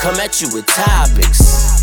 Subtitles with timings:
[0.00, 1.82] Come at you with topics.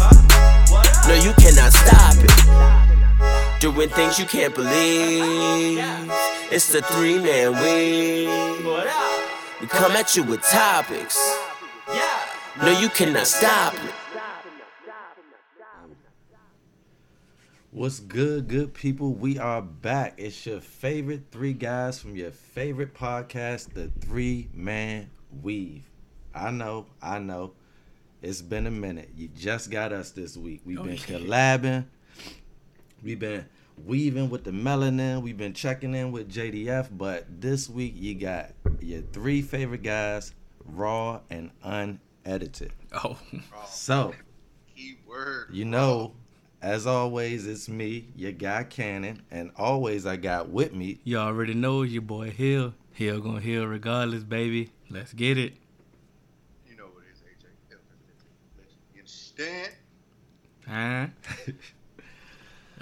[1.07, 3.61] No, you cannot stop it.
[3.61, 5.77] Doing things you can't believe.
[6.51, 8.65] It's the three man weave.
[9.61, 11.15] We come at you with topics.
[12.59, 13.93] No, you cannot stop it.
[17.69, 19.13] What's good, good people?
[19.13, 20.15] We are back.
[20.17, 25.11] It's your favorite three guys from your favorite podcast, The Three Man
[25.43, 25.83] Weave.
[26.33, 27.51] I know, I know.
[28.21, 29.09] It's been a minute.
[29.15, 30.61] You just got us this week.
[30.65, 31.85] We've oh, been collabing.
[33.03, 33.45] We've been
[33.85, 35.21] weaving with the melanin.
[35.21, 36.87] We've been checking in with JDF.
[36.91, 38.51] But this week, you got
[38.81, 40.33] your three favorite guys,
[40.65, 42.73] raw and unedited.
[42.93, 43.17] Oh,
[43.67, 44.13] So,
[44.75, 45.49] Keyword.
[45.51, 46.13] you know,
[46.61, 50.99] as always, it's me, your guy Cannon, and always I got with me.
[51.03, 52.73] you already know your boy Hill.
[52.93, 54.71] Hill gonna heal regardless, baby.
[54.89, 55.53] Let's get it.
[56.67, 57.45] You know what it is, AJ.
[58.57, 59.03] Let you
[59.39, 59.73] understand?
[60.67, 61.07] Huh?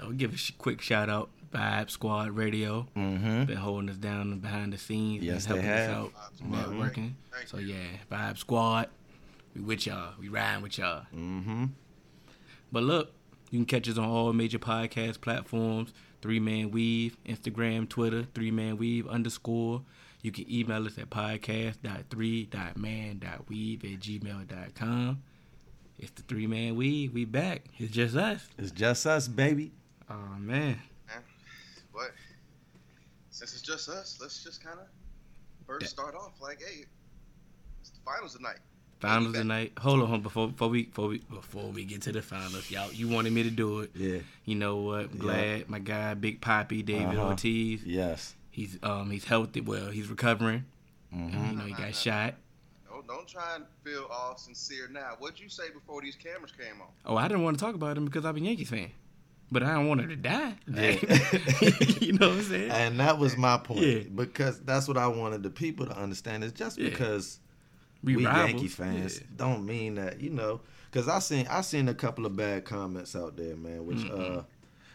[0.00, 2.86] I'll give a sh- quick shout out, Vibe Squad Radio.
[2.96, 3.44] Mm-hmm.
[3.44, 5.20] Been holding us down behind the scenes.
[5.20, 5.90] been Yes, they helping have.
[5.90, 7.12] us out, Vibe Squad, networking.
[7.32, 7.76] Thank So yeah,
[8.10, 8.88] Vibe Squad.
[9.54, 10.14] We with y'all.
[10.20, 11.02] We riding with y'all.
[11.14, 11.64] Mm-hmm.
[12.72, 13.12] But look,
[13.50, 15.92] you can catch us on all major podcast platforms.
[16.20, 19.82] Three Man Weave, Instagram, Twitter, Three Man Weave underscore.
[20.22, 25.22] You can email us at podcast.3.man.weave at gmail.com.
[25.98, 27.62] It's the Three Man we We back.
[27.78, 28.46] It's just us.
[28.58, 29.72] It's just us, baby.
[30.10, 30.78] Oh, man.
[31.08, 31.22] Man,
[31.92, 32.10] what?
[33.30, 34.86] Since it's just us, let's just kind of
[35.66, 35.88] first Yeah.
[35.88, 36.84] start off like, hey,
[37.80, 38.58] it's the finals tonight.
[39.00, 39.72] Finals tonight.
[39.78, 42.70] Hold on, hold on, before before we before we before we get to the finals,
[42.70, 42.90] y'all.
[42.92, 43.90] You wanted me to do it.
[43.94, 44.18] Yeah.
[44.46, 45.10] You know what?
[45.12, 47.28] I'm glad my guy Big Poppy David Uh-huh.
[47.28, 47.84] Ortiz.
[47.84, 48.34] Yes.
[48.50, 49.60] He's um he's healthy.
[49.60, 50.64] Well, he's recovering.
[51.14, 51.50] Mm-hmm.
[51.50, 52.34] You know he got shot.
[53.06, 55.12] Don't, don't try and feel all sincere now.
[55.18, 56.88] What'd you say before these cameras came on?
[57.04, 58.90] Oh, I didn't want to talk about him because I'm a Yankees fan.
[59.50, 60.54] But I don't want her to die.
[60.66, 60.90] Yeah.
[62.00, 62.70] you know what I'm saying?
[62.70, 63.80] And that was my point.
[63.80, 64.00] Yeah.
[64.12, 66.90] Because that's what I wanted the people to understand is just Yeah.
[66.90, 67.38] because
[68.02, 68.24] We, we.
[68.24, 69.26] Yankee fans Yeah.
[69.36, 70.62] don't mean that, you know.
[70.90, 74.38] Because I seen I seen a couple of bad comments out there, man, which Mm-mm.
[74.38, 74.42] uh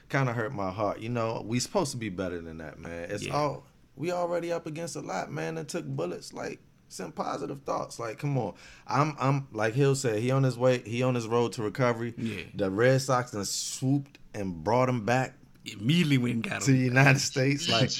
[0.09, 0.99] kind of hurt my heart.
[0.99, 3.09] You know, we supposed to be better than that, man.
[3.09, 3.35] It's Yeah.
[3.35, 3.63] all
[3.95, 6.33] we already up against a lot, man, that took bullets.
[6.33, 6.59] Like
[6.91, 7.99] sent positive thoughts.
[7.99, 8.53] Like, come on.
[8.87, 12.13] I'm I'm like Hill said, he on his way, he on his road to recovery.
[12.17, 12.43] Yeah.
[12.53, 15.35] The Red Sox done swooped and brought him back
[15.65, 16.77] Immediately went and got to the.
[16.77, 17.69] United States.
[17.69, 17.91] Like,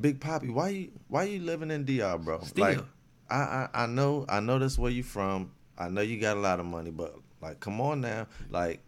[0.00, 2.40] Big Poppy, why you why you living in DR, bro?
[2.40, 2.64] Still.
[2.64, 2.78] Like,
[3.28, 5.52] I, I I know I know that's where you from.
[5.78, 8.80] I know you got a lot of money, but like, come on now, like,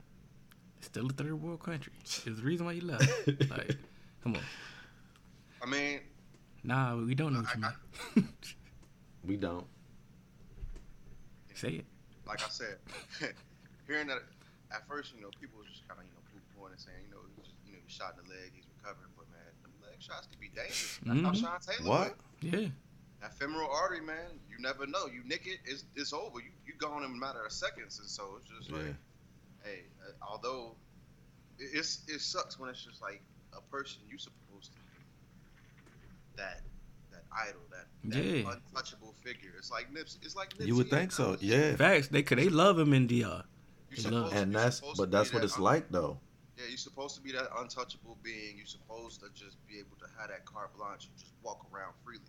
[0.81, 1.93] Still a third world country.
[2.03, 3.07] It's the reason why you left.
[3.51, 3.77] like,
[4.23, 4.41] come on.
[5.63, 6.01] I mean,
[6.65, 7.73] Nah, we don't know what you I-
[8.21, 8.29] mean.
[9.29, 9.67] we don't.
[11.55, 11.87] Say it.
[12.27, 12.79] like I said,
[13.87, 14.19] hearing that
[14.73, 17.11] at first, you know, people was just kind of, you know, poo-pooing and saying, you
[17.11, 19.73] know, he just, you know, he shot in the leg, he's recovering, but man, them
[19.83, 21.01] leg shots can be dangerous.
[21.03, 21.41] That's how Mhm.
[21.43, 22.15] Sean Taylor What?
[22.15, 22.55] went.
[22.55, 22.69] Yeah.
[23.21, 25.07] That femoral artery, man, you never know.
[25.07, 26.39] You nick it, it's, it's over.
[26.39, 28.95] You you gone in a matter of seconds, and so it's just like,
[29.65, 30.77] hey, uh, although
[31.59, 33.21] it, it's it sucks when it's just like
[33.53, 34.79] a person you supposed to
[36.37, 36.61] that
[37.13, 38.53] that idol, that, that Yeah.
[38.53, 39.53] untouchable figure.
[39.59, 40.19] It's like Nipsey.
[40.23, 41.43] It's like Nipsey You would think so, Nas.
[41.43, 41.77] yeah.
[41.77, 42.09] Facts.
[42.09, 42.39] They could.
[42.39, 43.45] They love him in DR.
[43.91, 46.19] You They love- And you that's but that's what that it's un- like though.
[46.57, 48.57] Yeah, you're supposed to be that untouchable being.
[48.57, 51.93] You're supposed to just be able to have that carte blanche and just walk around
[52.05, 52.21] freely.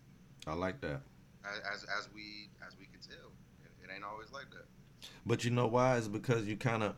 [0.47, 1.01] I like that.
[1.43, 3.31] As as, as we as we can tell,
[3.63, 4.65] it, it ain't always like that.
[5.25, 5.97] But you know why?
[5.97, 6.95] It's because you kind of.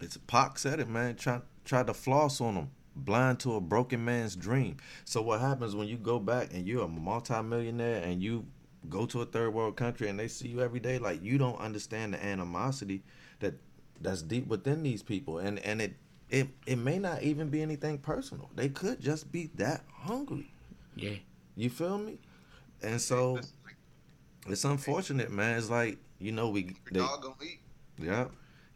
[0.00, 1.14] It's Pac said it, man.
[1.16, 4.78] Try try to floss on them, blind to a broken man's dream.
[5.04, 8.46] So what happens when you go back and you're a multimillionaire and you
[8.88, 10.98] go to a third world country and they see you every day?
[10.98, 13.02] Like you don't understand the animosity
[13.40, 13.54] that
[14.00, 15.94] that's deep within these people, and and it
[16.30, 18.50] it it may not even be anything personal.
[18.54, 20.50] They could just be that hungry.
[20.94, 21.16] Yeah.
[21.56, 22.18] You feel me?
[22.82, 23.40] And so
[24.46, 25.58] it's unfortunate, man.
[25.58, 27.60] It's like you know we your they, dog gonna eat.
[27.98, 28.26] yeah.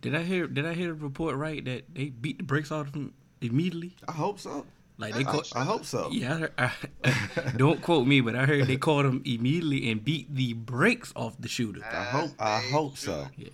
[0.00, 0.46] Did I hear?
[0.46, 3.96] Did I hear the report right that they beat the brakes off of him immediately?
[4.08, 4.66] I hope so.
[4.98, 5.52] Like they I- caught.
[5.56, 6.10] I hope so.
[6.12, 6.72] Yeah, I
[7.04, 11.12] I, don't quote me, but I heard they called him immediately and beat the brakes
[11.16, 11.82] off the shooter.
[11.84, 13.26] I hope- I hope so.
[13.36, 13.48] Yeah.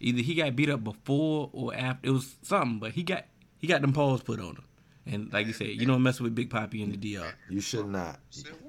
[0.00, 2.08] Either he got beat up before or after.
[2.08, 3.24] It was something, but he got
[3.58, 4.64] he got them paws put on him.
[5.06, 7.32] And like you said, you don't mess with Big Poppy in the DR.
[7.48, 8.18] You should not.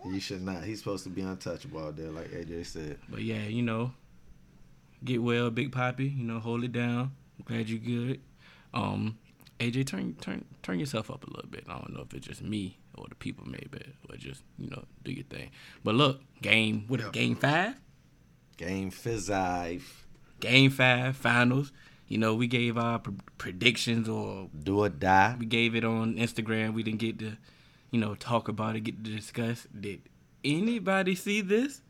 [0.05, 0.63] You should not.
[0.63, 2.97] He's supposed to be untouchable out there, like AJ said.
[3.09, 3.93] But yeah, you know,
[5.03, 6.07] get well, Big Poppy.
[6.07, 7.11] You know, hold it down.
[7.37, 8.21] I'm glad you're good.
[8.73, 9.17] Um,
[9.61, 11.65] AJ, turn turn turn yourself up a little bit.
[11.69, 14.85] I don't know if it's just me or the people maybe, or just you know
[15.03, 15.51] do your thing.
[15.83, 17.09] But look, game what yeah.
[17.11, 17.75] game five?
[18.57, 20.05] Game five.
[20.39, 21.71] Game five finals.
[22.07, 25.35] You know, we gave our pr- predictions or do or die.
[25.39, 26.73] We gave it on Instagram.
[26.73, 27.37] We didn't get to,
[27.91, 29.67] you know, talk about it, get to discuss.
[29.79, 30.01] Did
[30.43, 31.81] anybody see this?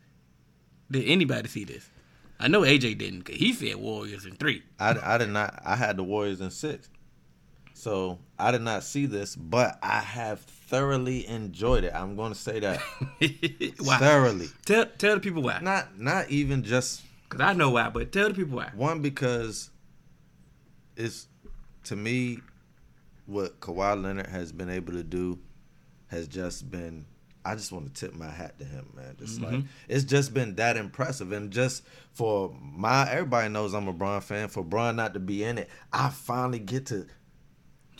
[0.92, 1.90] Did anybody see this?
[2.38, 4.64] I know AJ didn't, cause he said Warriors in three.
[4.80, 5.62] I, I did not.
[5.64, 6.90] I had the Warriors in six.
[7.74, 11.94] So I did not see this, but I have thoroughly enjoyed it.
[11.94, 12.80] I'm going to say that
[13.80, 14.50] thoroughly.
[14.66, 15.60] Tell tell the people why.
[15.62, 18.72] Not not even just because I know why, but tell the people why.
[18.76, 19.70] One because
[20.96, 21.28] it's
[21.86, 22.40] to me
[23.26, 25.40] what Kawhi Leonard has been able to do
[26.08, 27.06] has just been
[27.44, 29.16] I just want to tip my hat to him, man.
[29.18, 29.56] Just mm-hmm.
[29.56, 31.84] like it's just been that impressive, and just
[32.14, 34.48] for my everybody knows I'm a Bron fan.
[34.50, 37.08] For Bron not to be in it, I finally get to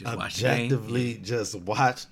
[0.04, 2.06] just objectively just watch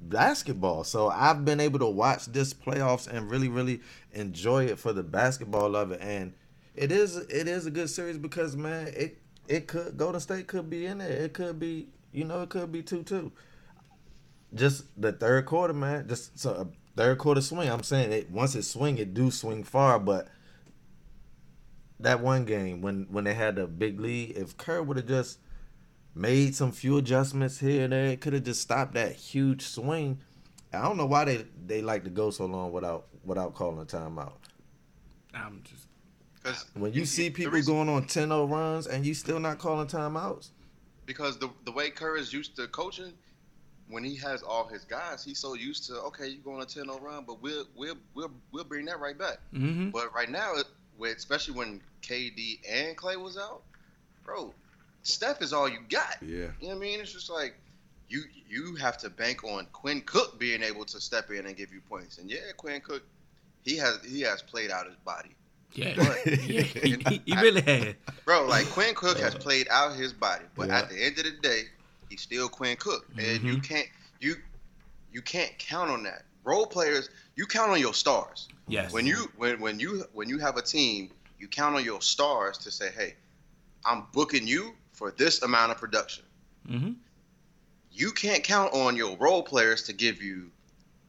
[0.00, 0.84] basketball.
[0.84, 3.80] So I've been able to watch this playoffs and really, really
[4.12, 6.00] enjoy it for the basketball of it.
[6.00, 6.32] And
[6.74, 9.18] it is it is a good series because man, it
[9.48, 11.10] it could Golden State could be in there.
[11.10, 13.32] It could be you know it could be two two.
[14.54, 16.08] Just the third quarter, man.
[16.08, 16.66] Just so a
[16.96, 17.68] third quarter swing.
[17.68, 20.28] I'm saying it once it swing, it do swing far, but
[22.00, 25.38] that one game when when they had the big lead, if Kerr would have just
[26.18, 30.18] made some few adjustments here and there, it could have just stopped that huge swing.
[30.72, 33.84] I don't know why they they like to go so long without without calling a
[33.84, 34.32] timeout.
[35.32, 35.86] I'm just
[36.42, 39.86] because when you see people reason, going on 10-0 runs and you still not calling
[39.86, 40.50] timeouts.
[41.06, 43.12] Because the the way Kerr is used to coaching,
[43.88, 46.66] when he has all his guys, he's so used to okay, you're going on a
[46.66, 49.38] 10-0 run, but we'll we'll we'll we'll bring that right back.
[49.54, 49.90] Mm-hmm.
[49.90, 50.54] But right now,
[50.98, 53.62] with especially when KD and Clay was out,
[54.24, 54.52] bro,
[55.02, 56.16] Steph is all you got.
[56.20, 56.36] Yeah.
[56.36, 57.00] You know what I mean?
[57.00, 57.54] It's just like
[58.08, 61.72] you you have to bank on Quinn Cook being able to step in and give
[61.72, 62.18] you points.
[62.18, 63.02] And yeah, Quinn Cook,
[63.64, 65.30] he has he has played out his body.
[65.74, 67.94] Yeah, but, yeah he, he, really has.
[68.24, 70.78] Bro, like Quinn Cook has played out his body, but yeah.
[70.78, 71.62] at the end of the day,
[72.08, 73.48] he's still Quinn Cook, and mm-hmm.
[73.48, 73.88] you can't
[74.20, 74.36] you
[75.12, 76.24] you can't count on that.
[76.44, 78.48] Role players, you count on your stars.
[78.66, 78.92] Yes.
[78.92, 82.56] When you when when you when you have a team, you count on your stars
[82.58, 83.14] to say, hey,
[83.84, 86.24] I'm booking you for this amount of production.
[86.68, 86.92] Mm-hmm.
[87.92, 90.50] You can't count on your role players to give you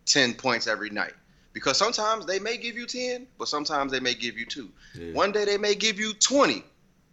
[0.06, 1.14] ten points every night
[1.54, 5.12] because sometimes they may give you 10 but sometimes they may give you two yeah.
[5.14, 6.64] one day they may give you 20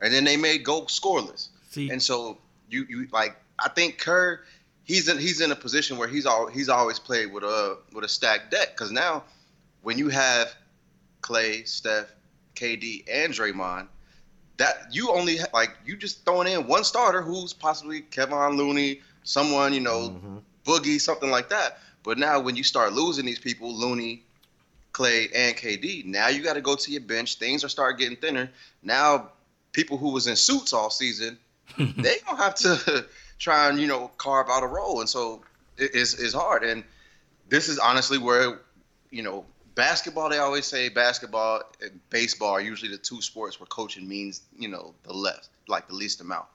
[0.01, 1.91] and then they may go scoreless See.
[1.91, 2.39] and so
[2.69, 4.41] you you like i think kerr
[4.85, 8.05] he's in he's in a position where he's all he's always played with a with
[8.05, 9.25] a stacked deck because now
[9.83, 10.55] when you have
[11.23, 12.13] clay steph
[12.55, 13.89] kd and draymond
[14.57, 19.75] that you only like you just throwing in one starter who's possibly Kevin looney someone
[19.75, 20.39] you know mm-hmm.
[20.65, 24.23] boogie something like that but now when you start losing these people, Looney,
[24.93, 27.35] Clay, and KD, now you got to go to your bench.
[27.35, 28.49] Things are start getting thinner.
[28.85, 29.33] Now
[29.73, 31.37] people who was in suits all season,
[31.79, 33.07] they gonna have to
[33.41, 35.43] try and you know carve out a role, and so
[35.77, 36.63] it's it's hard.
[36.63, 36.85] And
[37.49, 38.61] this is honestly where
[39.11, 39.45] you know
[39.77, 40.29] basketball.
[40.29, 44.67] They always say basketball and baseball are usually the two sports where coaching means you
[44.67, 46.47] know the less, like the least amount.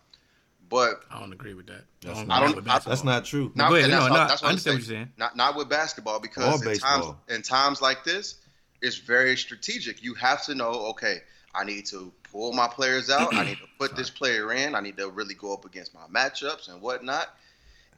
[0.69, 1.83] But I don't agree with that.
[2.01, 2.67] That's, I don't.
[2.67, 3.51] I, that's not true.
[3.55, 5.09] Not, ahead, no, no, that's I understand what you're saying.
[5.17, 8.35] Not not with basketball because in times in times like this,
[8.81, 10.03] it's very strategic.
[10.03, 10.71] You have to know.
[10.89, 11.19] Okay,
[11.53, 13.33] I need to pull my players out.
[13.35, 14.75] I need to put this player in.
[14.75, 17.35] I need to really go up against my matchups and whatnot.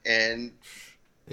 [0.05, 0.51] And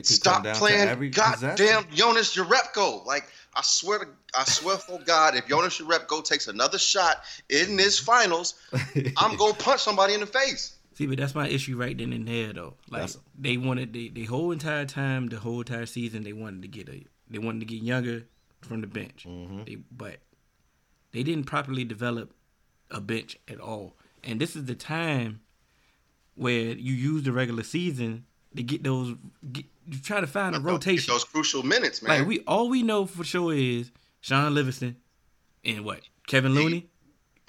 [0.03, 3.05] stop playing goddamn Jonas Jerebko.
[3.07, 7.77] Like I swear to I swear for God, if Jonas Jerebko takes another shot in
[7.77, 8.55] this finals,
[9.17, 10.77] I'm gonna punch somebody in the face.
[10.95, 12.75] See, but that's my issue right then and there, though.
[12.91, 16.63] Like that's, they wanted the, the whole entire time, the whole entire season, they wanted
[16.63, 18.25] to get a they wanted to get younger
[18.61, 19.25] from the bench.
[19.27, 19.65] Mm-hmm.
[19.65, 20.19] They, but
[21.13, 22.35] they didn't properly develop
[22.91, 23.97] a bench at all.
[24.23, 25.41] And this is the time
[26.35, 29.14] where you use the regular season to get those.
[29.52, 31.12] Get, you try to find a rotation.
[31.12, 32.21] Those crucial minutes, man.
[32.21, 33.90] Like we all we know for sure is
[34.21, 34.97] Shaun Livingston
[35.64, 36.88] and what Kevin Looney.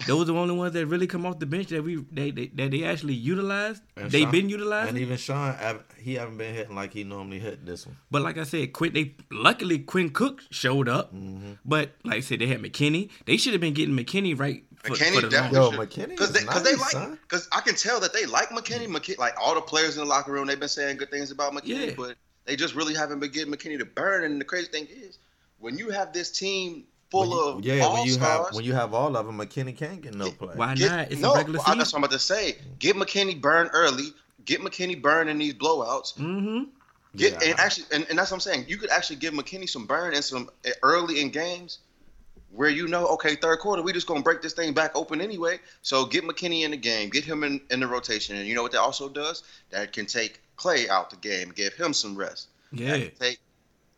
[0.07, 2.47] Those are the only ones that really come off the bench that we they, they
[2.47, 3.83] that they actually utilized.
[3.95, 4.89] They've been utilized.
[4.89, 5.55] And even Shaun,
[5.99, 7.97] he haven't been hitting like he normally hit this one.
[8.09, 8.93] But like I said, Quinn.
[8.93, 11.13] They luckily Quinn Cook showed up.
[11.13, 11.53] Mm-hmm.
[11.65, 13.09] But like I said, they had McKinnie.
[13.25, 16.17] They should have been getting McKinnie right for, McKinnie for the definitely long- Yo, McKinnie
[16.17, 17.19] Cause they, cause they like, son.
[17.27, 18.87] cause I can tell that they like McKinnie.
[18.87, 21.53] McKinnie, like all the players in the locker room, they've been saying good things about
[21.53, 21.93] McKinnie, Yeah.
[21.95, 22.15] but
[22.45, 24.23] they just really haven't been getting McKinnie to burn.
[24.23, 25.19] And the crazy thing is,
[25.59, 28.55] when you have this team full When you- of yeah, all when you stars, have
[28.55, 30.55] when you have all of them, McKinnie can't get no play.
[30.55, 31.11] Why get- not?
[31.11, 32.57] It's no, a regular well, that's what I'm about to say.
[32.79, 34.13] Get McKinnie burned early.
[34.45, 36.15] Get McKinnie burned in these blowouts.
[36.17, 36.63] Mm-hmm.
[37.15, 37.49] Get Yeah.
[37.51, 38.65] and actually, and, and that's what I'm saying.
[38.67, 41.79] You could actually give McKinnie some burn and some uh, early in games
[42.53, 45.59] where you know, okay, third quarter, we just gonna break this thing back open anyway.
[45.83, 48.63] So get McKinnie in the game, get him in, in the rotation, and you know
[48.63, 49.43] what that also does?
[49.69, 52.47] That can take Clay out the game, give him some rest.
[52.73, 52.97] That Yeah.
[52.97, 53.39] can take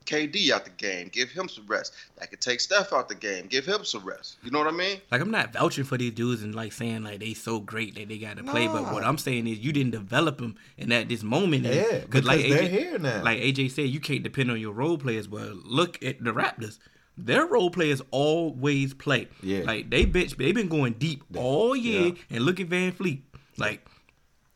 [0.05, 1.93] KD out the game, give him some rest.
[2.17, 4.37] That could take Steph out the game, give him some rest.
[4.43, 4.99] You know what I mean?
[5.11, 8.07] Like I'm not vouching for these dudes and like saying like they so great that
[8.09, 11.09] they got to play, but what I'm saying is you didn't develop them and at
[11.09, 11.63] this moment.
[11.65, 13.23] Yeah, and- because like they're AJ, here now.
[13.23, 15.27] Like AJ said, you can't depend on your role players.
[15.27, 16.79] But look at the Raptors.
[17.17, 19.27] Their role players always play.
[19.41, 19.63] Yeah.
[19.65, 22.07] Like they bitch, they've been going deep all year.
[22.07, 22.37] Yeah.
[22.37, 23.21] And look at VanVleet.
[23.57, 23.87] Like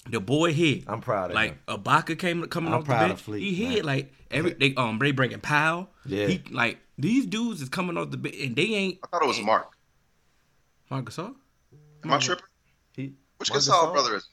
[0.09, 0.83] the boy hit.
[0.87, 1.59] I'm proud of like him.
[1.67, 3.21] Ibaka came coming I'm off the proud of bench.
[3.21, 3.85] Fleet, he hit man.
[3.85, 5.89] like every they um they bringing Powell.
[6.05, 6.27] Yeah.
[6.27, 9.27] He like these dudes is coming off the bench and they ain't I thought it
[9.27, 9.71] was Marc.
[10.89, 11.35] Marc Gasol.
[12.03, 12.45] Am I tripping?
[12.95, 13.93] He, Which Marc Gasol Gasol?
[13.93, 14.27] brother is?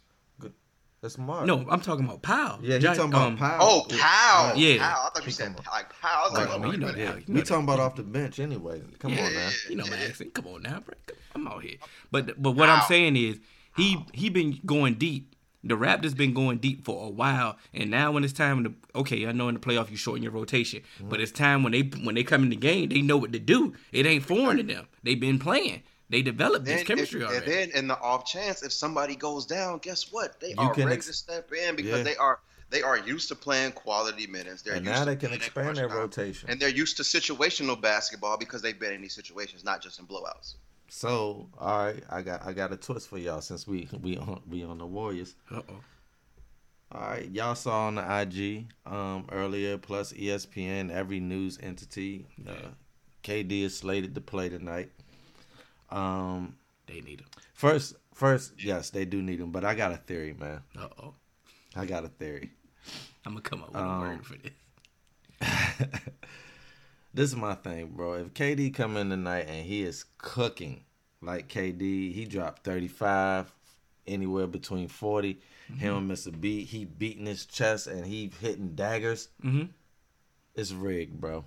[1.03, 1.45] That's Marc.
[1.45, 2.61] No, I'm talking about Powell.
[2.63, 3.59] Yeah, he Josh- talking about um, Powell.
[3.61, 4.57] Oh, Powell.
[4.57, 4.79] Yeah.
[4.79, 5.03] Powell.
[5.07, 6.17] I thought you He said talking like Powell.
[6.17, 7.15] I was like, Right, oh, well, you know wait a that.
[7.17, 7.29] minute.
[7.29, 8.81] We talking about off the bench anyway.
[9.01, 9.53] Come Yeah, on, man.
[9.69, 10.33] You know my accent.
[10.33, 10.95] Come on now, bro.
[11.35, 11.77] I'm out here.
[12.11, 13.39] But but what I'm saying is
[13.77, 15.34] he he been going deep.
[15.67, 19.27] The Raptors been going deep for a while, and now when it's time to okay,
[19.27, 21.09] I know in the playoff you shorten your rotation, Mm-hmm.
[21.09, 23.39] but it's time when they when they come in the game, they know what to
[23.39, 23.73] do.
[23.93, 24.87] It ain't foreign to them.
[25.03, 25.83] They've been playing.
[26.11, 27.45] They developed this chemistry if, already.
[27.47, 30.39] And then in the off chance, if somebody goes down, guess what?
[30.39, 32.05] They You are can ready ex- to step in because Yeah.
[32.05, 32.41] they are
[32.71, 34.63] they are used to playing quality minutes.
[34.63, 35.97] They're And used now to they can expand crunch their time.
[35.97, 36.51] rotation.
[36.51, 40.07] And they're used to situational basketball because they've been in these situations, not just in
[40.07, 40.55] blowouts.
[40.97, 44.41] So, all right, I got I got a twist for y'all since we we on
[44.49, 45.35] we on the Warriors.
[45.51, 45.81] Uh oh.
[46.93, 52.29] All right, y'all saw on the IG um earlier, plus ESPN, every news entity.
[52.49, 52.69] Uh,
[53.25, 54.93] KD is slated to play tonight.
[55.91, 56.55] Um,
[56.87, 57.27] They need him.
[57.55, 60.63] first, first, yes, they do need him, but I got a theory, man.
[60.79, 61.15] Uh oh.
[61.75, 62.53] I got a theory.
[63.27, 64.53] I'm gonna come up with Um, a word for this.
[67.15, 68.15] this is my thing, bro.
[68.15, 70.85] If KD come in tonight and he is cooking
[71.23, 73.53] like KD, he dropped 35,
[74.07, 75.39] anywhere between 40.
[75.79, 76.67] He don't miss a beat.
[76.67, 79.29] He beating his chest and he hitting daggers.
[79.43, 79.65] Mm-hmm.
[80.55, 81.45] It's rigged, bro.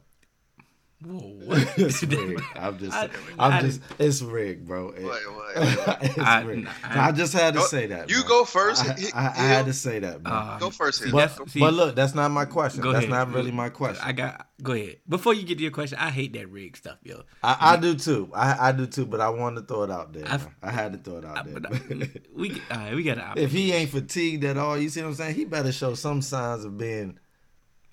[1.05, 1.37] Whoa.
[1.77, 2.41] It's rigged.
[2.55, 4.89] I'm just, I- I, I am just, it's rigged, bro.
[4.89, 6.67] It- What, what, it's I- rigged.
[6.83, 8.09] I- I, just had to say that.
[8.09, 8.27] you bro.
[8.29, 8.83] go first.
[8.83, 10.33] I, I, I had to say that, man.
[10.33, 11.03] Uh, Go first.
[11.03, 12.81] see, but, see- but look, that's not my question.
[12.81, 13.09] That's ahead.
[13.09, 14.03] not really my question.
[14.03, 14.47] I got.
[14.63, 14.97] Go ahead.
[15.07, 17.21] Before you get to your question, I hate that rig stuff, yo.
[17.43, 18.31] I, I do too.
[18.33, 19.05] I, I do too.
[19.05, 20.27] But I wanted to throw it out there.
[20.27, 21.59] I've- I had to throw it out I- there.
[21.59, 25.01] but I- we all right, we got if he ain't fatigued at all, you see
[25.03, 25.35] what I'm saying?
[25.35, 27.19] He better show some signs of being.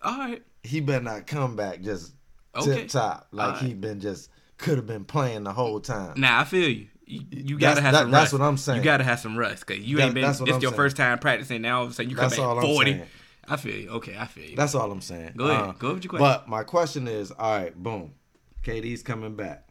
[0.02, 0.42] All right.
[0.62, 2.12] He better not come back just
[2.56, 2.74] Okay.
[2.80, 3.62] tip top like Alright.
[3.62, 6.14] he been just could have been playing the whole time.
[6.20, 6.86] Now I feel you.
[7.06, 8.32] You, you gotta have that- some that's rust.
[8.32, 8.78] what I'm saying.
[8.78, 10.24] You gotta have some rust because you That- ain't been.
[10.26, 10.74] This what I'm your saying.
[10.76, 11.60] first time practicing.
[11.62, 13.02] Now all of a sudden you come That's back forty.
[13.46, 13.90] I feel you.
[13.90, 14.56] Okay, I feel you.
[14.56, 15.34] That's all I'm saying.
[15.36, 15.60] Go ahead.
[15.68, 16.24] Uh, Go with your question.
[16.24, 18.14] But my question is, all right, boom,
[18.62, 19.68] KD's coming back.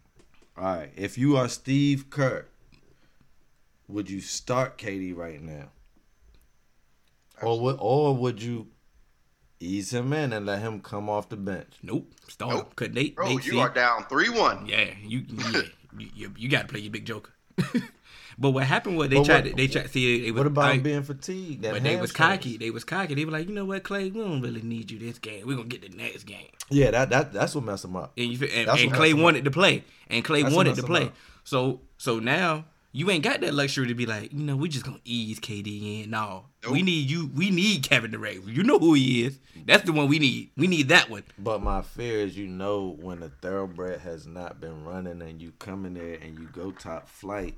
[0.55, 2.45] All right, if you are Steve Kerr,
[3.87, 5.69] would you start KD right now,
[7.41, 8.67] or would or would you
[9.63, 11.73] ease him in and let him come off the bench?
[11.81, 12.11] nope.
[12.27, 12.75] Start Nope.
[12.75, 13.15] Cause Nate.
[13.15, 14.65] Bro, Nate you see- are down three one.
[14.65, 15.61] Yeah, you yeah,
[15.97, 17.31] you, you, you got to play your big joker.
[18.39, 20.47] but what happened was they But tried what- to they tried see they was What
[20.47, 21.61] about I- him being fatigued?
[21.63, 22.57] That but they was cocky.
[22.57, 23.13] They was cocky.
[23.15, 25.45] They were like, you know what, Clay, we don't really need you this game.
[25.45, 26.47] We're gonna get the next game.
[26.69, 28.13] Yeah, that that that's what messed him up.
[28.17, 30.83] And, you, and, and Clay messed him wanted to play, and Clay That's wanted to
[30.83, 31.03] play.
[31.05, 31.13] up.
[31.43, 32.65] So so now
[32.95, 36.03] you ain't got that luxury to be like, you know, we just gonna ease KD
[36.03, 36.11] in.
[36.11, 37.29] No, we need you.
[37.35, 38.47] We need Kevin Durant.
[38.47, 39.39] You know who he is.
[39.65, 40.51] That's the one we need.
[40.55, 41.23] We need that one.
[41.39, 45.53] But my fear is, you know, when a thoroughbred has not been running and you
[45.57, 47.55] come in there and you go top flight,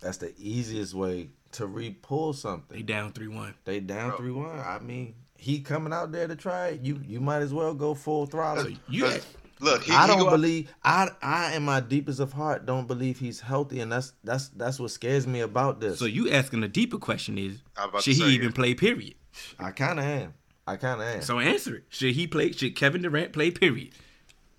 [0.00, 2.78] that's the easiest way to re-pull something.
[2.78, 3.54] They down three one.
[3.64, 4.58] They down three one.
[4.58, 6.80] I mean, he coming out there to try it.
[6.80, 8.64] You you might as well go full throttle.
[8.64, 9.26] So you Because,
[9.64, 12.66] Look, he, I he don't go out- believe I I in my deepest of heart
[12.66, 15.98] don't believe he's healthy, and that's that's that's what scares me about this.
[15.98, 18.54] so you asking a deeper question is, I was about to should he even yeah.
[18.54, 18.74] play?
[18.74, 19.14] Period.
[19.58, 20.34] I kind of am.
[20.66, 21.22] I kind of am.
[21.22, 21.84] So answer it.
[21.88, 22.52] Should he play?
[22.52, 23.50] Should Kevin Durant play?
[23.50, 23.92] Period.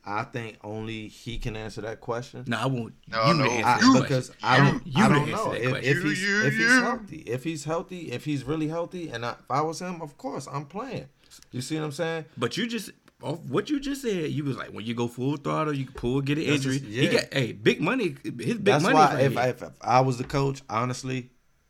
[0.07, 2.43] I think only he can answer that question.
[2.45, 4.01] No, I want No, you no, answer I, that question.
[4.03, 7.17] because I don't, you I don't know if, if he's You, you, if he's healthy.
[7.25, 10.47] If he's healthy, if he's really healthy, and I, if I was him, of course
[10.51, 11.07] I'm playing.
[11.51, 12.25] You see what I'm saying?
[12.37, 12.91] But you just
[13.21, 15.93] off what you just said, you was like when you go full throttle, you can
[15.93, 16.79] pull, get an That's injury.
[16.79, 17.11] just- He yeah.
[17.21, 18.15] got hey big money.
[18.23, 18.95] His big That's money.
[18.95, 19.37] why right if.
[19.37, 21.29] I, if, if I was the coach, honestly,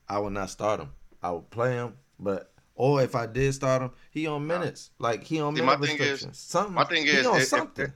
[0.09, 0.89] I would not start him.
[1.21, 4.89] I would play him, but or if I did start him, he on minutes.
[4.99, 6.37] Like he on See, minute my thing is- restrictions.
[6.39, 6.73] something.
[6.73, 7.93] my thing he is, on if- if- something.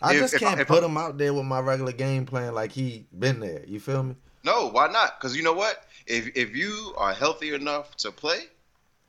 [0.00, 2.54] I just if can't if put I- him out there with my regular game plan
[2.54, 3.62] like he been there.
[3.66, 4.16] You feel me?
[4.44, 5.20] No, why not?
[5.20, 5.84] Because you know what?
[6.06, 8.40] If if you are healthy enough to play,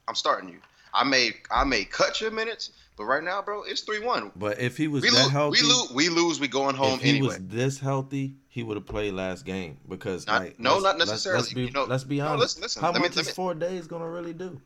[0.08, 0.60] I'm starting you.
[0.94, 4.32] I may I may cut your minutes, but right now, bro, it's three one.
[4.36, 6.96] But if he was We that lose, healthy, we lose, we lose, we going home
[6.96, 7.28] if he anyway.
[7.28, 10.98] was this healthy, he would have played last game because Not- like no, let's- not
[11.00, 11.42] let's- necessarily.
[11.42, 12.42] Let's, be, You know- let's be no, honest.
[12.58, 14.62] listen, listen, How let me- much let is me- four days gonna really do?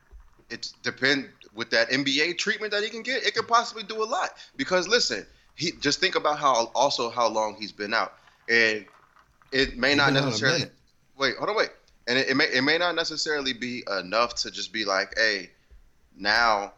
[0.49, 3.23] It depend with that NBA treatment that he can get.
[3.25, 7.27] It could possibly do a lot because listen, he just think about how also how
[7.27, 8.13] long he's been out,
[8.49, 8.85] and
[9.51, 10.65] it may He not been out a necessarily.
[11.17, 11.69] Wait, hold on, wait,
[12.07, 15.49] and it, it may it may not necessarily be enough to just be like, hey,
[16.15, 16.73] now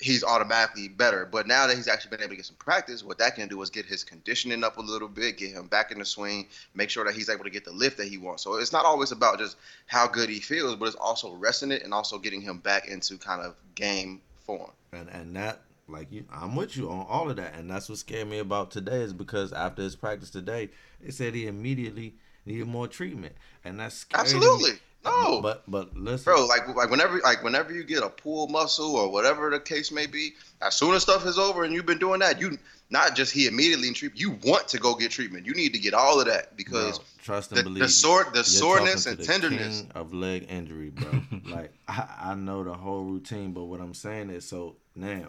[0.00, 1.26] he's automatically better.
[1.26, 3.60] But now that he's actually been able to get some practice, what that can do
[3.62, 6.90] is get his conditioning up a little bit, get him back in the swing, make
[6.90, 8.42] sure that he's able to get the lift that he wants.
[8.42, 11.82] So it's not always about just how good he feels, but it's also resting it
[11.82, 14.70] and also getting him back into kind of game form.
[14.92, 17.98] And and that like you, I'm with you on all of that, and that's what
[17.98, 20.68] scared me about today is because after his practice today,
[21.00, 22.14] they said he immediately
[22.44, 24.24] needed more treatment, and that's to
[24.58, 24.78] me.
[25.04, 25.36] Absolutely.
[25.36, 25.42] No.
[25.42, 29.10] But but listen, Bro, like like whenever like whenever you get a pull muscle or
[29.10, 32.20] whatever the case may be, as soon as stuff is over and you've been doing
[32.20, 32.58] that, you
[32.90, 35.46] not just he immediately in treatment, you want to go get treatment.
[35.46, 37.82] You need to get all of that because bro, trust and the, believe.
[37.82, 39.80] the sore the soreness and to the tenderness.
[39.82, 41.22] king of leg injury, bro.
[41.44, 45.28] like I, I know the whole routine, but what I'm saying is, so now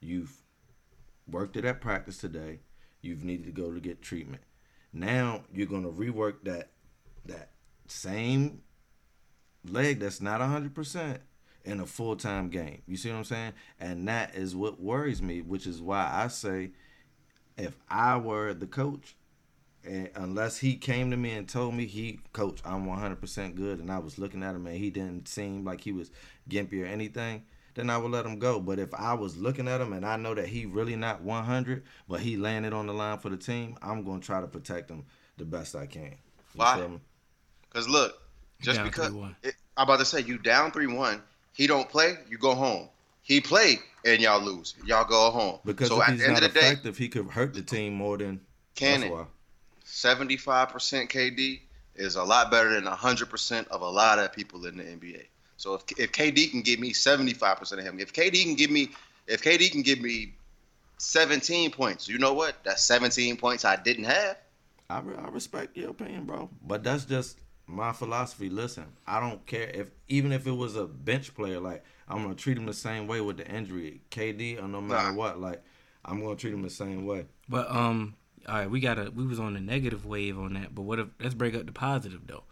[0.00, 0.36] you've
[1.28, 2.60] worked it at practice today.
[3.00, 4.42] You've needed to go to get treatment.
[4.92, 6.70] Now you're gonna rework that
[7.26, 7.50] that
[7.86, 8.62] same
[9.70, 11.20] leg that's not hundred percent
[11.64, 12.82] in a full time game.
[12.86, 13.52] You see what I'm saying?
[13.80, 16.70] And that is what worries me, which is why I say
[17.56, 19.16] if I were the coach,
[19.86, 23.90] and unless he came to me and told me he coach I'm 100% good and
[23.90, 26.10] I was looking at him and he didn't seem like he was
[26.50, 29.80] gimpy or anything then I would let him go but if I was looking at
[29.80, 33.18] him and I know that he really not 100 but he landed on the line
[33.18, 35.04] for the team I'm going to try to protect him
[35.36, 36.10] the best I can you
[36.54, 36.88] Why?
[37.68, 38.22] Because look,
[38.62, 39.12] just Down because
[39.42, 42.88] it, I'm about to say you down three one, he don't play, you go home.
[43.22, 45.58] He play and y'all lose, y'all go home.
[45.64, 48.16] because so at the end of the day, effective he could hurt the team more
[48.16, 48.40] than
[48.74, 49.24] Can that's why.
[49.84, 51.60] 75% KD
[51.94, 55.26] is a lot better than 100% of a lot of people in the NBA.
[55.56, 58.90] So if, if KD can give me 75% of him, if KD can give me
[59.26, 60.34] if KD can give me
[60.98, 62.56] 17 points, you know what?
[62.64, 64.36] That's 17 points I didn't have.
[64.88, 66.48] I, re- I respect your opinion, bro.
[66.64, 68.48] But that's just my philosophy.
[68.48, 72.34] Listen, I don't care if even if it was a bench player, like I'm gonna
[72.34, 75.14] treat him the same way with the injury, KD or no matter Nah.
[75.14, 75.40] what.
[75.40, 75.62] Like
[76.04, 77.26] I'm gonna treat him the same way.
[77.48, 78.14] But um,
[78.48, 80.74] all right, we got to we was on the negative wave on that.
[80.74, 82.44] But what if let's break up the positive though?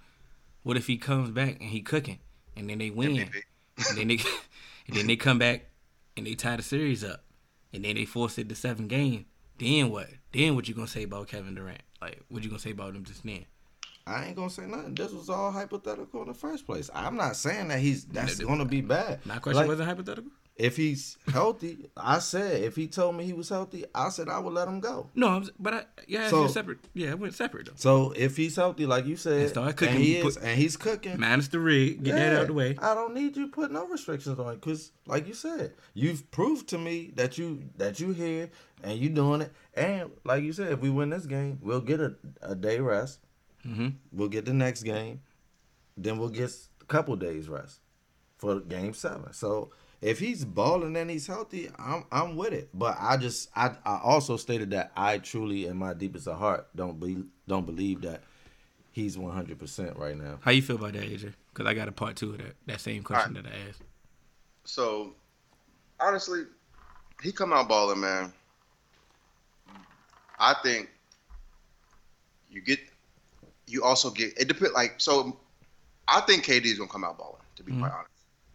[0.62, 2.18] What if he comes back and he cooking,
[2.56, 4.18] and then they win, and then they
[4.88, 5.66] and then they come back
[6.16, 7.22] and they tie the series up,
[7.72, 9.26] and then they force it to seven game.
[9.58, 10.08] Then what?
[10.32, 11.82] Then what you gonna say about Kevin Durant?
[12.00, 13.44] Like what you gonna say about him just then?
[14.06, 14.94] I ain't gonna say nothing.
[14.94, 16.90] This was all hypothetical in the first place.
[16.94, 19.24] I'm not saying that he's that's No, gonna be bad.
[19.24, 20.30] My question Like, wasn't hypothetical.
[20.56, 21.88] if he's healthy.
[21.96, 24.80] I said if he told me he was healthy, I said I would let him
[24.80, 25.08] go.
[25.14, 26.80] No, I'm, but I yeah, So- separate.
[26.92, 27.72] Yeah, it went separate though.
[27.76, 30.58] So if he's healthy, like you said, And start cooking, and he put- is, and
[30.60, 32.76] he's cooking, Minus the rig, get that Yeah, out the way.
[32.80, 36.68] I don't need you put no restrictions on it because, like you said, you've proved
[36.68, 38.50] to me that you that you here
[38.82, 39.52] and you doing it.
[39.72, 43.20] And like you said, if we win this game, we'll get a, a day rest.
[43.64, 45.20] Hmm We'll get the next game,
[45.96, 47.80] then we'll get a couple days rest
[48.38, 49.32] for game seven.
[49.32, 52.68] So if he's balling and he's healthy, I'm I'm with it.
[52.74, 56.68] But I just I, I also stated that I truly, in my deepest of heart,
[56.76, 58.22] don't be don't believe that
[58.92, 60.38] he's 100 percent right now.
[60.42, 61.32] How you feel about that, AJ?
[61.52, 63.82] Because I got a part two of that that same question that I asked.
[64.64, 65.14] So
[65.98, 66.44] honestly,
[67.22, 68.32] he come out balling, man.
[70.38, 70.90] I think
[72.50, 72.80] you get
[73.66, 75.38] you also get it depend like so
[76.06, 77.80] I think KD is gonna come out balling, to be mm-hmm.
[77.82, 78.10] quite honest.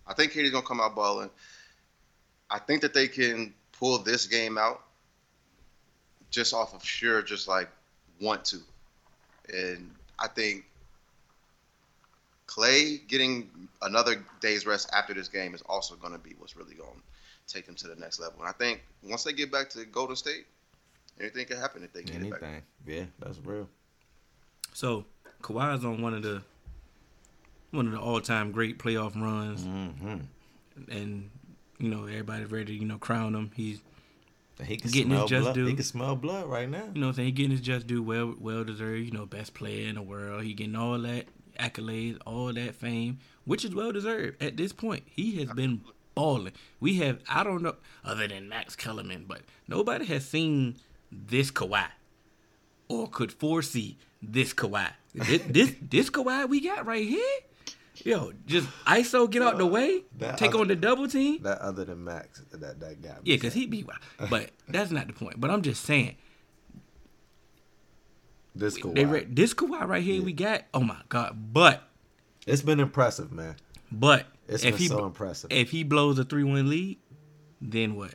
[0.08, 1.30] I think KD is gonna come out balling.
[2.50, 4.82] I think that they can pull this game out
[6.32, 7.70] just off of sure just like
[8.22, 8.58] want to.
[9.52, 10.66] And I think
[12.48, 13.50] Clay getting
[13.82, 17.02] another day's rest after this game is also going to be what's really going
[17.48, 18.40] to take him to the next level.
[18.40, 20.46] And I think once they get back to Golden State,
[21.20, 22.44] anything can happen if they get it back.
[22.44, 23.68] Anything, yeah, that's real.
[24.74, 25.06] So
[25.42, 26.42] Kawhi's on one of the
[27.72, 30.16] one of the all time great playoff runs, hmm
[30.90, 31.30] and
[31.78, 33.52] you know everybody's ready to you know crown him.
[33.56, 33.82] He's
[34.66, 35.56] He can Getting smell his just blood.
[35.56, 35.66] due.
[35.68, 36.86] He can smell blood right now.
[36.94, 37.26] You know what I'm saying?
[37.28, 40.44] He getting his just due, well well deserved, you know, best player in the world.
[40.44, 41.26] He getting all that
[41.60, 45.04] accolades, all that fame, which is well deserved at this point.
[45.06, 45.82] He has been
[46.16, 46.54] balling.
[46.80, 50.78] We have I don't know other than Max Kellerman, but nobody has seen
[51.12, 51.88] this Kawhi
[52.90, 54.92] or could foresee this Kawhi.
[55.16, 57.24] This this, this Kawhi we got right here.
[58.06, 60.04] Yo, just ISO get out the uh, way,
[60.38, 61.42] take other- on the double team.
[61.44, 63.16] That other than Max, that that guy.
[63.24, 64.00] Yeah, because he be, Wild.
[64.30, 65.40] But that's not the point.
[65.40, 66.16] But I'm just saying,
[68.56, 68.96] this Kawhi.
[68.96, 70.64] they this Kawhi right here we got.
[70.74, 71.54] Oh my god!
[71.54, 71.84] But
[72.48, 73.56] it's been impressive, man.
[73.92, 75.52] but It's if been he so impressive.
[75.52, 77.00] if he blows a three one lead,
[77.62, 78.14] then what?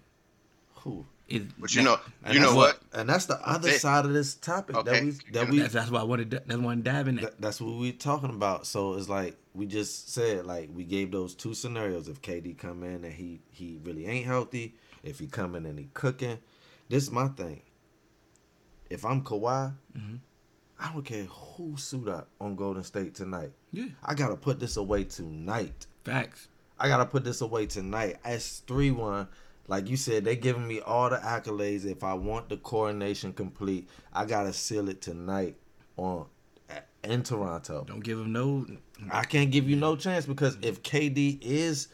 [0.76, 1.06] Who?
[1.34, 2.78] Is But you know, And you know what?
[2.92, 5.90] And that's the other They- side of this topic that we that we that's, that's
[5.90, 6.30] why I wanted.
[6.32, 7.16] to- That's why I'm diving.
[7.16, 8.66] That, that's what we're talking about.
[8.66, 12.08] So it's like we just said, like we gave those two scenarios.
[12.08, 15.78] If KD come in and he he really ain't healthy, if he come in and
[15.78, 16.38] he cooking,
[16.88, 17.62] this is my thing.
[18.90, 20.16] If I'm Kawhi, Mm-hmm.
[20.78, 23.52] I don't care who suit up on Golden State tonight.
[23.72, 25.86] Yeah, I gotta put this away tonight.
[26.04, 26.48] facts.
[26.78, 28.16] I gotta put this away tonight.
[28.24, 29.28] It's three one.
[29.66, 31.84] Like you said, they giving me all the accolades.
[31.86, 35.56] If I want the coronation complete, I gotta seal it tonight
[35.96, 36.26] on
[37.02, 37.84] in Toronto.
[37.86, 38.66] Don't give him no.
[39.10, 41.88] I can't give you no chance because if KD is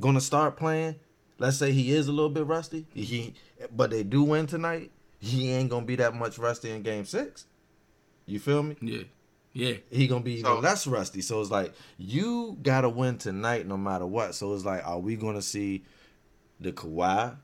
[0.00, 0.96] gonna start playing,
[1.38, 3.34] let's say he is a little bit rusty, he
[3.74, 7.46] but they do win tonight, he ain't gonna be that much rusty in game six.
[8.26, 8.76] You feel me?
[8.80, 9.02] Yeah,
[9.52, 9.74] yeah.
[9.90, 11.20] He gonna be even So- less rusty.
[11.20, 14.34] So it's like you gotta win tonight no matter what.
[14.36, 15.84] So it's like, are we gonna see
[16.60, 17.36] the Kawhi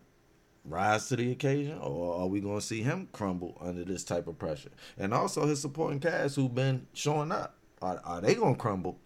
[0.65, 4.39] rise to the occasion, or are we gonna see him crumble under this type of
[4.39, 4.71] pressure?
[4.99, 8.99] And also his supporting cast who've been showing up, are, are they gonna crumble?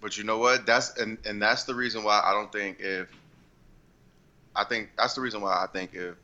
[0.00, 0.66] But you know what?
[0.66, 3.08] That's and and that's the reason why I don't think if
[4.56, 6.16] I think that's the reason why I think if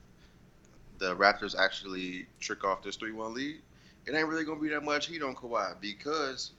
[0.98, 3.60] the Raptors actually trick off this three one lead,
[4.06, 6.52] it ain't really gonna be that much heat on Kawhi because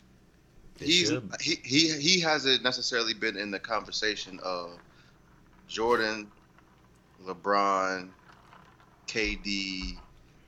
[0.77, 1.29] he's should.
[1.41, 4.77] he, he he hasn't necessarily been in the conversation of
[5.67, 6.31] Jordan,
[7.25, 8.09] LeBron,
[9.07, 9.97] KD,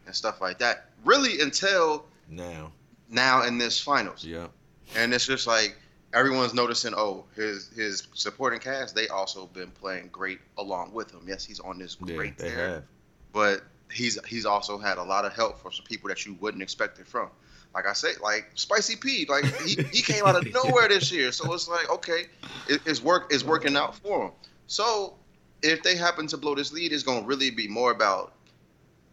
[0.06, 0.90] and stuff like that.
[1.04, 2.72] Really until now.
[3.10, 4.48] now in this finals Yeah.
[4.96, 5.78] and it's just like
[6.14, 6.94] everyone's noticing.
[6.96, 11.22] Oh, his his supporting cast they also been playing great along with him.
[11.28, 12.84] Yes, he's on this Yeah, great they tear, have.
[13.34, 16.62] but he's he's also had a lot of help from some people that you wouldn't
[16.64, 17.30] expect it from.
[17.74, 21.32] Like I said, like Spicy P, like he, he came out of nowhere this year,
[21.32, 22.26] so it's like okay,
[22.68, 24.32] it, it's work is working out for him.
[24.68, 25.16] So
[25.64, 28.34] if they happen to blow this lead, it's gonna really be more about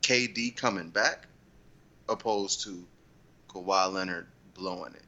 [0.02, 1.26] KD coming back,
[2.08, 2.84] opposed to
[3.48, 5.02] Kawhi Leonard blowing it.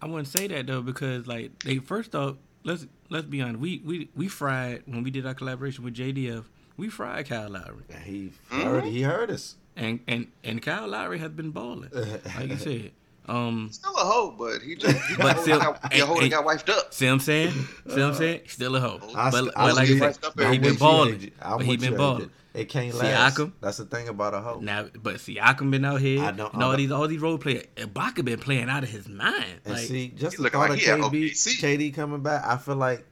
[0.00, 3.58] I wouldn't say that though because like they first off, let's let's be honest.
[3.60, 6.44] We we we fried when we did our collaboration with JDF.
[6.76, 9.54] We fried Kyle Lowry, And he heard he heard us.
[9.76, 11.90] and and and Kyle Lowry has been balling,
[12.36, 12.90] like you said.
[13.26, 16.20] Um, Still a hoe, but he just he But got, still- got, hey, your hoe
[16.20, 16.92] that got wifed up.
[16.92, 17.50] see what I'm saying?
[17.52, 18.40] See what I'm saying?
[18.48, 21.30] Still a hoe, I, but, st- but like I said, but he been with balling.
[21.40, 22.30] I'm But he been balling.
[22.52, 23.36] It can't last.
[23.36, 23.52] Siakam?
[23.60, 24.60] That's the thing about a hoe.
[24.60, 26.76] Now, but Siakam been out here, I know- and all I know.
[26.76, 27.64] these all these role players.
[27.76, 29.60] Ibaka been playing out of his mind.
[29.64, 32.76] And Like, see, just the thought like of he KB, KD coming back, I feel
[32.76, 33.04] like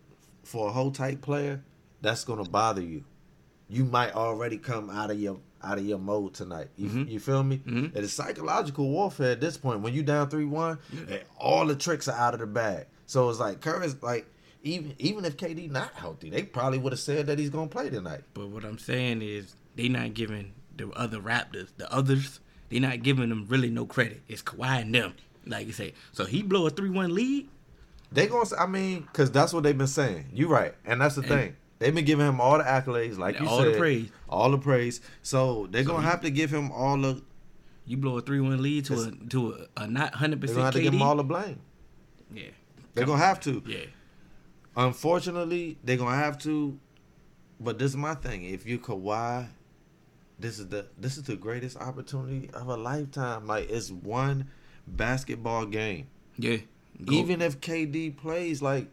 [0.45, 1.63] for a whole type player,
[2.03, 3.03] that's gonna bother you.
[3.69, 6.69] You might already come out of your out of your mode tonight.
[6.77, 7.11] You, Mhm.
[7.11, 7.59] you feel me?
[7.67, 7.95] Mhm.
[7.97, 9.81] It's psychological warfare at this point.
[9.81, 10.79] When you down three one,
[11.39, 12.87] all the tricks are out of the bag.
[13.07, 14.27] So it's like Curry's like
[14.63, 17.91] even even if KD not healthy, they probably would have said that he's gonna play
[17.91, 18.23] tonight.
[18.35, 23.03] But what I'm saying is they not giving the other Raptors, the others, they not
[23.03, 24.23] giving them really no credit.
[24.29, 25.15] It's Kawhi and them,
[25.47, 25.95] like you say.
[26.13, 27.49] So he blow a three one lead.
[28.11, 30.27] They gonna, I mean, because that's what they've been saying.
[30.35, 31.57] You right, and that's the And- thing.
[31.83, 34.09] They've been giving him all the accolades, like you All said, the praise.
[34.29, 35.01] all the praise.
[35.23, 37.23] So they're So gonna have to give him all the.
[37.87, 40.57] You blow a three one lead to a to a, a not hundred percent.
[40.57, 41.59] They're gonna have to give him all the blame.
[42.33, 42.45] yeah,
[42.95, 43.63] They're gonna have to.
[43.67, 43.87] yeah.
[44.77, 46.79] Unfortunately, they're gonna have to.
[47.61, 48.45] But this is my thing.
[48.45, 49.49] If you Kawhi,
[50.39, 53.47] this is the this is the greatest opportunity of a lifetime.
[53.47, 54.49] Like it's one
[54.87, 56.07] basketball game.
[56.39, 56.59] Yeah.
[57.05, 57.13] Go.
[57.15, 58.89] Even if KD plays, like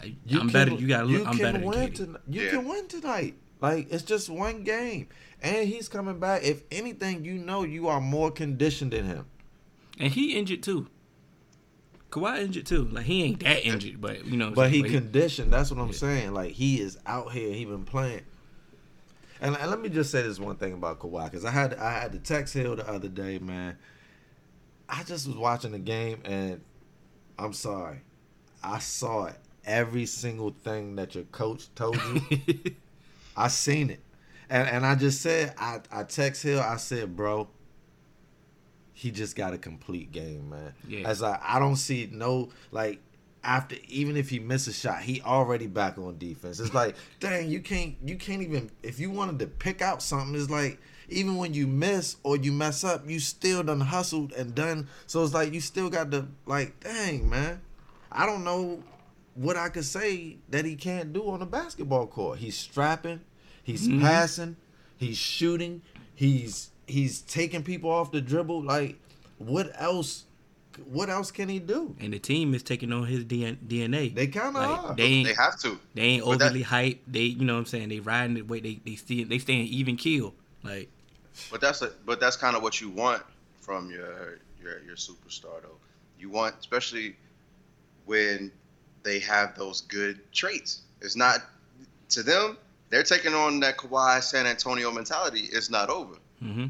[0.00, 0.70] I, you I'm can, better.
[0.72, 1.24] You got you.
[1.24, 2.20] I'm can better win tonight.
[2.28, 2.50] You Yeah.
[2.50, 3.34] can win tonight.
[3.60, 5.08] Like it's just one game,
[5.42, 6.44] and he's coming back.
[6.44, 9.26] If anything, you know you are more conditioned than him.
[9.98, 10.88] And he injured too.
[12.10, 12.84] Kawhi injured too.
[12.84, 14.50] Like he ain't that injured, but you know.
[14.50, 14.92] But he saying?
[14.92, 15.52] conditioned.
[15.52, 15.92] That's what I'm Yeah.
[15.94, 16.34] saying.
[16.34, 17.52] Like he is out here.
[17.52, 18.22] He been playing.
[19.40, 21.92] And, and let me just say this one thing about Kawhi, because I had I
[21.92, 23.76] had to text Hill the other day, man.
[24.88, 26.60] I just was watching the game, and
[27.38, 28.00] I'm sorry,
[28.62, 29.36] I saw it.
[29.68, 32.00] Every single thing that your coach told
[32.30, 32.74] you,
[33.36, 34.00] I seen it.
[34.48, 36.60] And and I just said I I text Hill.
[36.60, 37.48] I said, bro,
[38.94, 40.72] he just got a complete game, man.
[40.86, 41.06] Yeah.
[41.06, 43.00] As I I don't see no like
[43.44, 46.60] after even if he misses a shot, he already back on defense.
[46.60, 50.34] It's like, dang, you can't you can't even if you wanted to pick out something,
[50.34, 50.78] it's like
[51.10, 54.88] even when you miss or you mess up, you still done hustled and done.
[55.06, 57.60] So it's like you still got to like, dang, man.
[58.10, 58.82] I don't know
[59.38, 62.38] what I could say that he can't do on a basketball court.
[62.40, 63.20] He's strapping,
[63.62, 64.00] he's Mhm.
[64.00, 64.56] passing,
[64.96, 65.82] he's shooting,
[66.14, 68.62] he's he's taking people off the dribble.
[68.62, 68.98] Like,
[69.38, 70.24] what else?
[70.86, 71.94] What else can he do?
[72.00, 74.14] And the team is taking on his DNA.
[74.14, 74.94] They kind of Like, are.
[74.94, 75.78] they ain't They have to.
[75.94, 76.98] they ain't But that- overly hyped.
[77.06, 79.66] They you know what I'm saying they riding the way they they stay they staying
[79.68, 80.34] even keel.
[80.64, 80.88] Like
[81.50, 83.22] But that's a, but that's kind of what you want
[83.60, 85.78] from your your your superstar though.
[86.18, 87.16] You want especially
[88.06, 88.50] when
[89.02, 90.82] they have those good traits.
[91.00, 91.40] It's not
[92.10, 92.56] to them.
[92.90, 95.48] They're taking on that Kawhi San Antonio mentality.
[95.52, 96.14] It's not over.
[96.40, 96.66] hmm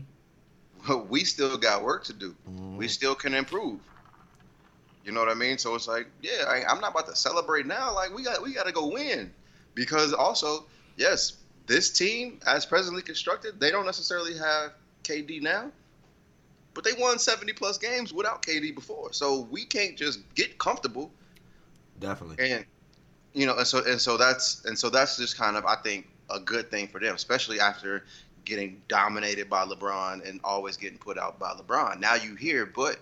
[1.09, 2.35] We still got work to do.
[2.49, 2.77] Mhm.
[2.77, 3.81] We still can improve.
[5.05, 5.59] You know what I mean?
[5.59, 7.95] So it's like, yeah, I, I'm not about to celebrate now.
[7.95, 9.33] Like we got we got to go win
[9.75, 14.73] because also, yes, this team as presently constructed, they don't necessarily have
[15.05, 15.71] KD now,
[16.75, 19.13] but they won 70 plus games without KD before.
[19.13, 21.11] So we can't just get comfortable
[22.01, 22.51] Definitely.
[22.51, 22.65] and
[23.35, 26.09] you know, and so and so that's and so that's just kind of I think
[26.31, 28.05] a good thing for them, especially after
[28.45, 32.01] getting dominated by LeBron and always getting put out by LeBron.
[32.01, 32.99] Now you here, but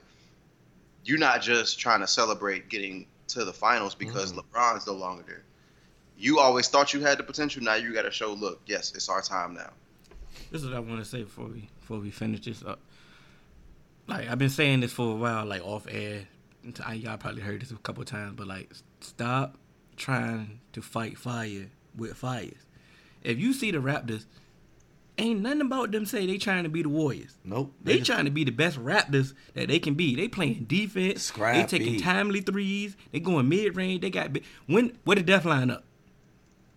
[1.04, 4.42] you're not just trying to celebrate getting to the finals because Mhm.
[4.42, 5.42] LeBron's no longer there.
[6.18, 7.62] You always thought you had the potential.
[7.62, 9.70] Now you got to show, look, yes, it's our time now.
[10.50, 12.80] this is what I want to say before we before we finish this up.
[14.06, 16.26] Like I've been saying this for a while, like off air.
[16.85, 19.57] I, y'all probably heard this a couple of times, but like, stop
[19.96, 22.66] trying to fight fire with fires.
[23.22, 24.26] If you see the Raptors,
[25.18, 27.38] ain't nothing about them say they trying to be the Warriors.
[27.44, 27.72] Nope.
[27.83, 30.14] They just- trying to be the best Raptors that they can be.
[30.14, 31.22] They playing defense.
[31.24, 31.62] Scrappy.
[31.62, 32.96] They taking timely threes.
[33.12, 34.02] They going mid range.
[34.02, 35.85] They got when where the death line up?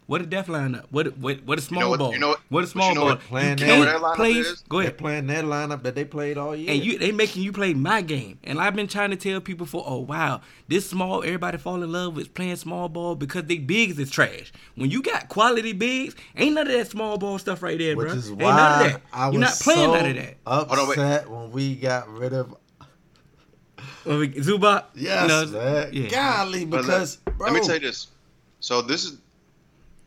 [0.09, 0.85] What a death lineup.
[0.89, 2.13] What a, what what a small what- ball?
[2.13, 3.09] you know what- what a small you know ball?
[3.11, 4.31] what- playing you know what can't that play.
[4.31, 4.63] is?
[4.67, 4.97] Go They're ahead.
[4.97, 6.71] playing that lineup that they played all year.
[6.71, 8.39] And you, they making you play my game.
[8.43, 11.91] And I've been trying to tell people for, oh wow, this small, everybody fall in
[11.91, 14.51] love with playing small ball because they bigs is trash.
[14.73, 18.07] When you got quality bigs, ain't none of that small ball stuff right there, which
[18.07, 18.15] bro.
[18.17, 19.01] is ain't none of that.
[19.13, 20.37] I You're not playing so none of that.
[20.47, 21.29] upset on, wait.
[21.43, 22.55] when we got rid of
[24.05, 24.85] Zubac.
[24.95, 25.89] yes, you know, man.
[25.93, 26.07] yeah.
[26.07, 28.07] Golly, because bro, Let me tell you this.
[28.59, 29.19] So this is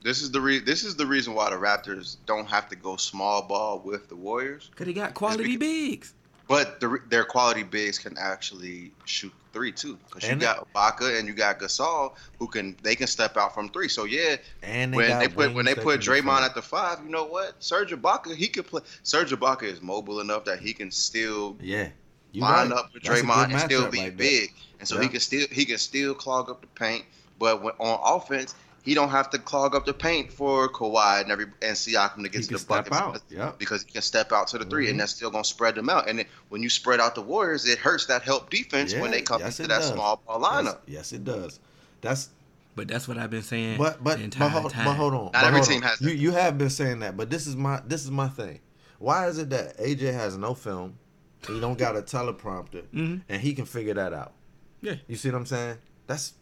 [0.02, 2.96] this is the re- this is the reason why the Raptors don't have to go
[2.96, 4.70] small ball with the Warriors.
[4.76, 6.14] Cause they got quality because- bigs.
[6.48, 11.26] But the, their quality bigs can actually shoot three too, because you got Ibaka and
[11.26, 13.88] you got Gasol who can they can step out from three.
[13.88, 16.44] So yeah, and they when got they put when they put can Draymond defend.
[16.44, 17.54] at the five, you know what?
[17.62, 18.82] Serge Ibaka he could play.
[19.02, 21.88] Serge Ibaka is mobile enough that he can still yeah,
[22.32, 22.78] you line right.
[22.78, 24.16] up with That's Draymond and still be like that.
[24.18, 27.04] big, and so he can still he can still clog up the paint.
[27.38, 31.30] But when, on offense, he don't have to clog up the paint for Kawhi and
[31.30, 33.20] every and Siakam to He get to the step bucket out.
[33.30, 33.58] Yep.
[33.58, 34.90] because he can step out to the 3 Mhm.
[34.90, 36.08] and that's still gonna spread them out.
[36.08, 39.22] And then when you spread out the Warriors, it hurts that help defense when they
[39.22, 39.92] come yes, into that does.
[39.92, 40.80] small ball lineup.
[40.86, 41.60] Yes, yes, it does.
[42.00, 42.30] That's
[42.74, 43.78] But that's what I've been saying.
[43.78, 44.84] but but the but hold, time.
[44.86, 45.24] but hold on.
[45.26, 45.88] Not but every hold team on.
[45.90, 46.16] has You that.
[46.16, 48.60] you have been saying that, but this is my this is my thing.
[48.98, 50.98] Why is it that AJ has no film?
[51.46, 53.22] He don't got a teleprompter, Mhm.
[53.28, 54.32] and he can figure that out.
[54.80, 54.94] Yeah.
[55.08, 55.78] You see what I'm saying?
[56.06, 56.34] That's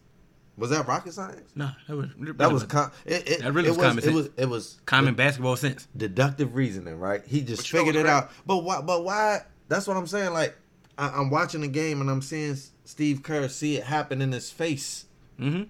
[0.61, 1.51] was that rocket science?
[1.55, 4.03] No, that was That was com- it, it, That really it was was common it
[4.03, 4.15] sense.
[4.15, 5.87] was it was common basketball sense.
[5.97, 7.21] deductive reasoning, right?
[7.25, 8.31] He just But figured it what's out.
[8.45, 8.81] But why?
[8.81, 9.41] But why?
[9.67, 10.31] That's what I'm saying.
[10.33, 10.55] Like
[10.97, 14.49] I, I'm watching the game and I'm seeing Steve Kerr see it happen in his
[14.51, 15.05] face,
[15.37, 15.63] hmm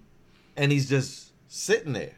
[0.58, 2.14] and he's just sitting there.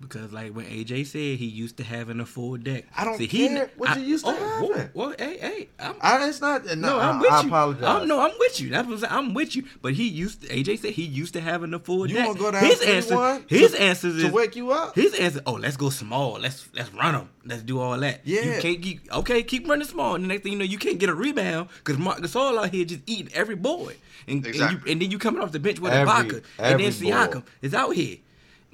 [0.00, 2.84] Because like when AJ said he used to having a full deck.
[2.96, 4.68] I don't See, he, care what I- you used to oh, having.
[4.68, 6.66] Well, well, hey, hey, I'm, I, it's not.
[6.66, 7.46] No, no, I'm I, with I you.
[7.48, 7.84] apologize.
[7.84, 8.68] I'm, no, I'm with you.
[8.70, 9.12] That's what I'm saying.
[9.12, 9.64] I'm with you.
[9.80, 12.26] But he used to, AJ said he used to having a full You deck.
[12.26, 14.94] wanna go down his answer, his to- answers to wake you up.
[14.94, 16.32] His answer, oh, let's go small.
[16.40, 17.30] Let's let's run them.
[17.46, 18.20] Let's do all that.
[18.24, 18.56] Yeah.
[18.56, 19.42] You can't keep okay.
[19.42, 20.16] Keep running small.
[20.16, 22.70] And the next thing you know, you can't get a rebound because Marc Gasol out
[22.70, 23.96] here just eating every boy.
[24.26, 24.62] And, Exactly.
[24.62, 27.32] and, you, and then you coming off the bench with Every- Ibaka, and then Siakam
[27.32, 27.42] boy.
[27.62, 28.18] is out here.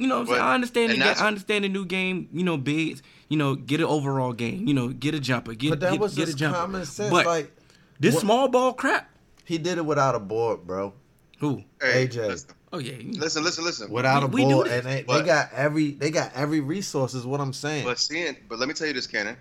[0.00, 0.44] You know what I'm But- saying?
[0.44, 1.14] I understand the and game.
[1.24, 2.28] I understand the new game.
[2.32, 3.02] You know, bigs.
[3.28, 4.66] You know, get an overall game.
[4.66, 5.54] You know, get a jumper.
[5.54, 6.58] Get But that get, was get a just jumper.
[6.58, 7.10] common sense.
[7.10, 7.52] But like
[8.00, 9.10] this what- small ball crap.
[9.44, 10.94] he did it without a board, bro.
[11.40, 11.64] Who?
[11.80, 12.28] Hey, AJ.
[12.28, 12.94] listen, Oh yeah.
[13.18, 13.90] listen, listen, listen.
[13.90, 17.14] Without We- a we board, and they, they got every they got every resource.
[17.14, 17.84] Is what I'm saying.
[17.84, 19.36] But seeing, but let me tell you this, Cannon.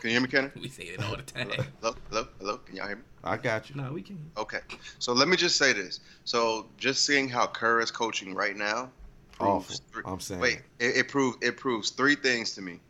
[0.00, 0.52] Can you hear me, Cannon?
[0.60, 1.48] We say it all the time.
[1.80, 2.56] Hello, hello, hello.
[2.58, 3.02] Can y'all hear me?
[3.24, 3.76] I got you.
[3.76, 4.18] no, we can.
[4.36, 4.60] Okay.
[5.00, 6.00] So let me just say this.
[6.24, 8.90] So just seeing how Kerr is coaching right now.
[9.38, 9.84] Proves Awful.
[9.92, 10.40] three- I'm saying.
[10.40, 12.80] Wait, it, it proves it proves three things to me.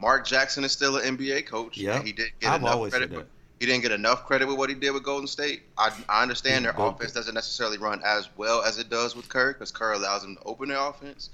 [0.00, 1.76] Mark Jackson is still an NBA coach.
[1.76, 3.10] Yeah, he didn't get I've enough credit.
[3.10, 3.26] that.
[3.58, 5.62] He didn't get enough credit with what he did with Golden State.
[5.76, 9.28] I, I understand their But- offense doesn't necessarily run as well as it does with
[9.28, 11.30] Kerr because Kerr allows them to open their offense.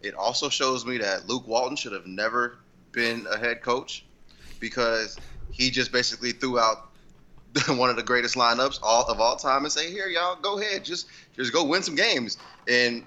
[0.00, 2.58] It also shows me that Luke Walton should have never
[2.92, 4.04] been a head coach
[4.60, 5.18] because
[5.50, 6.90] he just basically threw out
[7.68, 10.84] one of the greatest lineups all of all time and say, "Here, y'all, go ahead,
[10.84, 12.36] just just go win some games."
[12.68, 13.04] And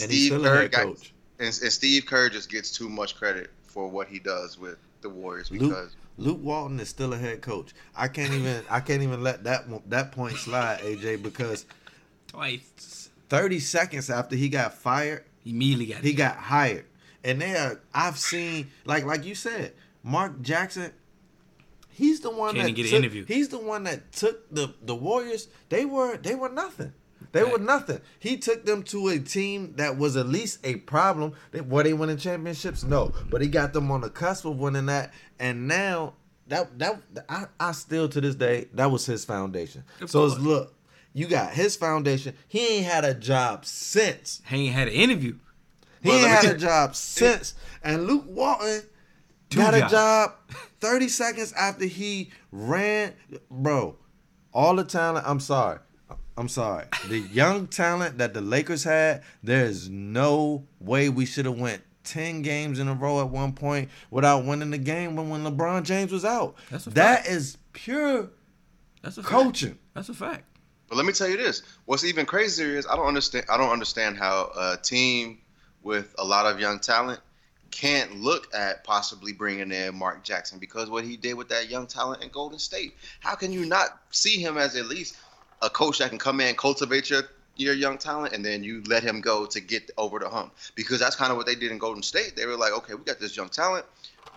[0.00, 1.12] And he's still a head got- coach.
[1.38, 5.08] and, and Steve Kerr just gets too much credit for what he does with the
[5.08, 7.72] Warriors Luke- because Luke Walton is still a head coach.
[7.96, 11.66] I can't even I can't even let that that point slide, AJ, because
[12.28, 13.10] Twice.
[13.28, 16.86] 30 seconds after he got fired, Immediately got he got hired.
[17.22, 20.92] And there I've seen like like you said, Mark Jackson
[21.94, 23.24] He's the one Can't that get an interview.
[23.24, 25.46] He's the one that took the the Warriors.
[25.68, 26.92] They were they were nothing.
[27.30, 28.00] They were nothing.
[28.18, 31.32] He took them to a team that was at least a problem.
[31.50, 32.84] They, were they winning championships?
[32.84, 35.12] No, but he got them on the cusp of winning that.
[35.38, 36.14] And now
[36.48, 39.84] that that I, I still to this day that was his foundation.
[40.00, 40.74] Of so it's look,
[41.12, 42.34] you got his foundation.
[42.48, 44.42] He ain't had a job since.
[44.46, 45.38] He ain't had an interview.
[46.02, 47.54] He Well, ain't had a job since.
[47.82, 48.82] And Luke Walton
[49.50, 50.32] Two got a job
[50.84, 53.14] 30 seconds after he ran.
[53.50, 53.96] Bro,
[54.52, 55.78] all the talent, I'm sorry.
[56.36, 56.86] I'm sorry.
[57.08, 62.42] The young talent that the Lakers had, there's no way we should have went 10
[62.42, 66.12] games in a row at one point without winning the game when, when LeBron James
[66.12, 66.56] was out.
[66.70, 67.28] That's a That fact.
[67.28, 68.28] is pure
[69.00, 69.64] That's a fact.
[69.94, 70.44] That's a fact.
[70.88, 73.46] But let me tell you this: what's even crazier is I don't understand.
[73.50, 75.38] I don't understand how a team
[75.82, 77.20] with a lot of young talent
[77.74, 81.88] can't look at possibly bringing in Mark Jackson because what he did with that young
[81.88, 82.94] talent in Golden State.
[83.18, 85.16] How can you not see him as at least
[85.60, 87.22] a coach that can come in, cultivate your
[87.56, 90.54] your young talent, and then you let him go to get over the hump?
[90.76, 92.34] Because that's kind of what they did in Golden State.
[92.36, 93.84] They were like, okay, we got this young talent,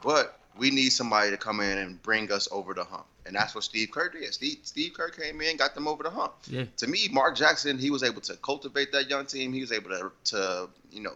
[0.02, 3.06] but we need somebody to come in and bring us over the hump.
[3.28, 4.34] And that's what Steve Kerr did.
[4.34, 6.63] Steve, Steve Kerr came in, got them over the hump Yeah.
[6.78, 9.54] to me, Mark Jackson, he was able to cultivate that young team.
[9.54, 11.15] He was able to, to you know,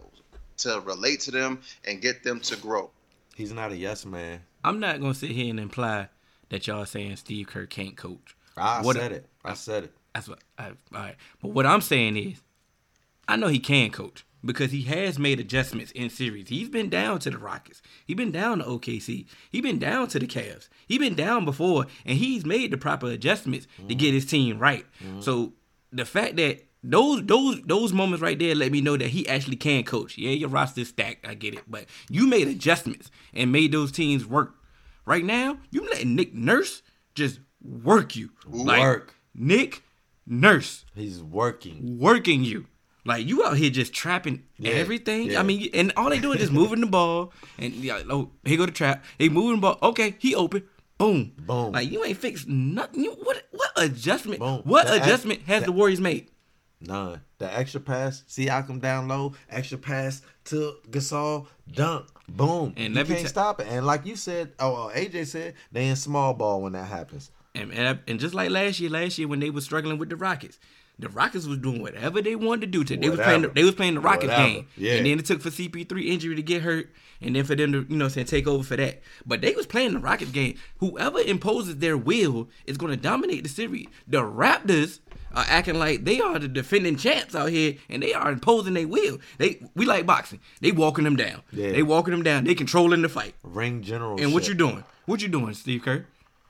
[0.61, 2.89] to relate to them and get them to grow.
[3.35, 4.41] He's not a yes man.
[4.63, 6.09] I'm not gonna sit here and imply
[6.49, 8.35] that y'all saying Steve Kerr can't coach.
[8.57, 9.25] I What- said it.
[9.43, 9.93] I said it.
[10.13, 10.39] That's what.
[10.57, 11.15] I, all right.
[11.41, 12.41] But what I'm saying is,
[13.27, 16.49] I know he can coach because he has made adjustments in series.
[16.49, 17.81] He's been down to the Rockets.
[18.05, 19.25] He's been down to OKC.
[19.49, 20.67] He's been down to the Cavs.
[20.87, 23.97] He's been down before, and he's made the proper adjustments to mm-hmm.
[23.97, 24.85] get his team right.
[25.03, 25.21] Mm-hmm.
[25.21, 25.53] So
[25.91, 29.55] the fact that those those those moments right there let me know that he actually
[29.57, 30.17] can coach.
[30.17, 31.27] Yeah, your roster's stacked.
[31.27, 34.55] I get it, but you made adjustments and made those teams work.
[35.05, 36.81] Right now, you letting Nick Nurse
[37.15, 38.29] just work you.
[38.47, 39.15] Work.
[39.35, 39.83] Nick
[40.27, 41.97] Nurse He's working.
[41.99, 42.67] working you.
[43.03, 45.31] Like you out here just trapping Yeah, everything.
[45.31, 45.39] yeah.
[45.39, 48.57] I mean, and all they do is just moving the ball, and yeah, oh, here
[48.57, 49.03] go the trap.
[49.17, 49.79] He moving the ball.
[49.81, 50.63] Okay, he open.
[50.99, 51.33] Boom.
[51.39, 51.71] Boom.
[51.71, 53.03] Like you ain't fixed nothing.
[53.03, 54.39] You, what what adjustment?
[54.39, 54.61] Boom.
[54.65, 56.29] What The act- adjustment has the- the Warriors made?
[56.81, 57.21] None.
[57.37, 62.73] The extra pass, see I come down low, extra pass to Gasol, dunk, boom.
[62.75, 63.67] And you can't ta- stop it.
[63.69, 67.31] And like you said, oh, uh, AJ said, they in small ball when that happens.
[67.53, 70.15] And, and and just like last year, last year when they were struggling with the
[70.15, 70.59] Rockets,
[71.01, 72.83] the Rockets was doing whatever they wanted to do.
[72.83, 74.47] To they was playing the, they was playing the Rockets Whatever.
[74.47, 74.93] game, Yeah.
[74.93, 76.89] and then it took for CP3 injury to get hurt,
[77.21, 79.01] and then for them to you know saying take over for that.
[79.25, 80.55] But they was playing the Rockets game.
[80.77, 83.87] Whoever imposes their will is going to dominate the series.
[84.07, 84.99] The Raptors
[85.33, 88.87] are acting like they are the defending champs out here, and they are imposing their
[88.87, 89.17] will.
[89.37, 90.39] They we like boxing.
[90.61, 91.41] They walking them down.
[91.51, 91.71] Yeah.
[91.71, 92.43] They walking them down.
[92.43, 93.33] They controlling the fight.
[93.43, 94.19] Ring general.
[94.21, 94.83] And what you doing?
[95.05, 96.05] What you doing, Steve Kerr?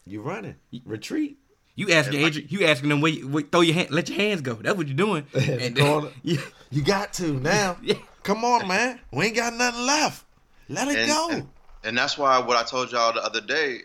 [0.06, 0.56] You running.
[0.84, 1.38] Retreat.
[1.82, 4.42] You asking Adrian, you asking them where, you- where throw your hand, let your hands
[4.42, 4.54] go.
[4.54, 5.26] That's what you're doing.
[5.34, 6.10] And corner.
[6.24, 7.78] yeah, You got to now.
[7.82, 7.96] Yeah.
[8.24, 9.00] Come on, man.
[9.12, 10.26] We ain't got nothing left.
[10.70, 11.30] Let it And, go.
[11.32, 11.48] and
[11.84, 13.80] and that's why what I told y'all the other day.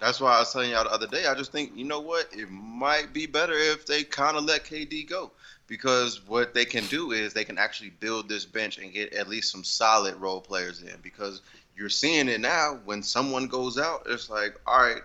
[0.00, 1.26] That's why I was telling y'all the other day.
[1.26, 4.64] I just think you know what, it might be better if they kind of let
[4.64, 5.30] KD go
[5.68, 9.28] because what they can do is they can actually build this bench and get at
[9.28, 11.42] least some solid role players in because
[11.76, 15.02] you're seeing it now when someone goes out it's like all right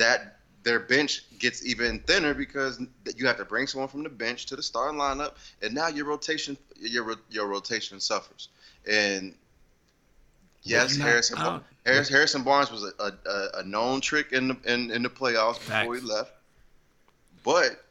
[0.00, 2.80] that their bench gets even thinner because
[3.16, 5.32] you have to bring someone from the bench to the starting lineup
[5.62, 8.48] and now your rotation your your rotation suffers
[8.90, 9.34] and
[10.62, 14.56] yes not- Harrison I Harris, Harrison Barnes was a, a, a known trick in the
[14.66, 16.32] in, in the playoffs before he left
[17.42, 17.84] but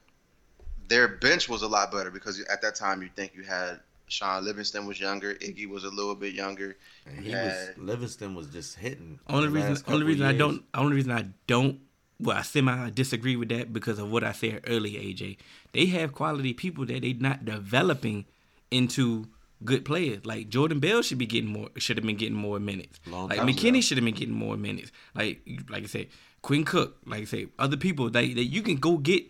[0.87, 4.43] their bench was a lot better because at that time you think you had Shaun
[4.43, 6.75] Livingston was younger, Iggy was a little bit younger.
[7.05, 7.43] And he Yeah.
[7.45, 9.19] was Livingston was just hitting.
[9.27, 11.79] only reason, only reason I don't, only reason I don't,
[12.19, 14.99] well, I semi disagree with that because of what I said earlier.
[14.99, 15.37] AJ,
[15.71, 18.25] they have quality people that they're not developing
[18.71, 19.27] into
[19.63, 20.25] good players.
[20.25, 21.69] Like Jordan Bell should be getting more.
[21.77, 22.99] Should have been getting more minutes.
[23.07, 24.91] Long like McKinnie should have been getting more minutes.
[25.15, 26.07] Like like I said,
[26.41, 26.97] Quinn Cook.
[27.05, 29.25] Like I say, other people that that you can go get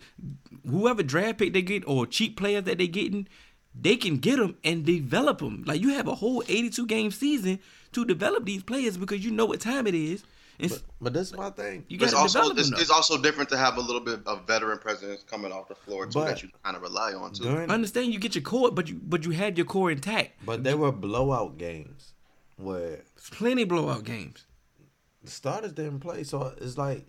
[0.68, 3.28] whoever draft pick they get or cheap players that they getting.
[3.72, 5.62] They can get them and develop them.
[5.64, 7.60] Like you have a whole 82 game season
[7.92, 10.24] to develop these players because you know what time it is.
[10.60, 11.84] And But, but this is my thing.
[11.88, 14.20] you got it's to also develop it's, it's also different to have a little bit
[14.26, 17.32] of veteran presence coming off the floor too But that you kind of rely on
[17.32, 17.44] too.
[17.44, 20.32] During, I understand you get your core, but you but you had your core intact.
[20.44, 22.12] but there were blowout games
[22.56, 24.44] where There's plenty of blowout games.
[25.24, 27.06] the starters didn't play, so it's like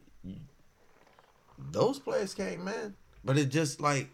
[1.72, 4.10] those players came in, but it's just like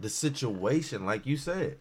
[0.00, 1.78] the situation, like you said.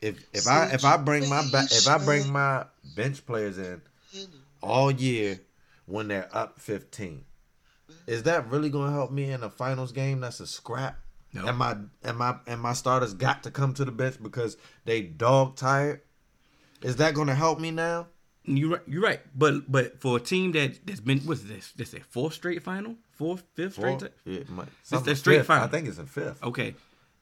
[0.00, 3.80] If if I if I bring my ba- if I bring my bench players in
[4.66, 5.40] all year
[5.86, 7.24] when they're up fifteen,
[8.06, 10.20] is that really going to help me in a finals game?
[10.20, 10.98] That's a scrap.
[11.32, 11.46] No.
[11.46, 15.02] And my and my and my starters got to come to the bench because they
[15.02, 16.00] dog tired.
[16.82, 18.06] Is that going to help me now?
[18.44, 18.82] You're right.
[18.86, 19.20] You're right.
[19.34, 21.72] But but for a team that that's been what's this?
[21.72, 24.00] This a fourth straight final, fourth, fifth straight.
[24.00, 24.42] Four- yeah,
[24.84, 25.46] something their straight fifth.
[25.48, 25.64] final.
[25.64, 26.42] I think it's a fifth.
[26.42, 26.74] Okay,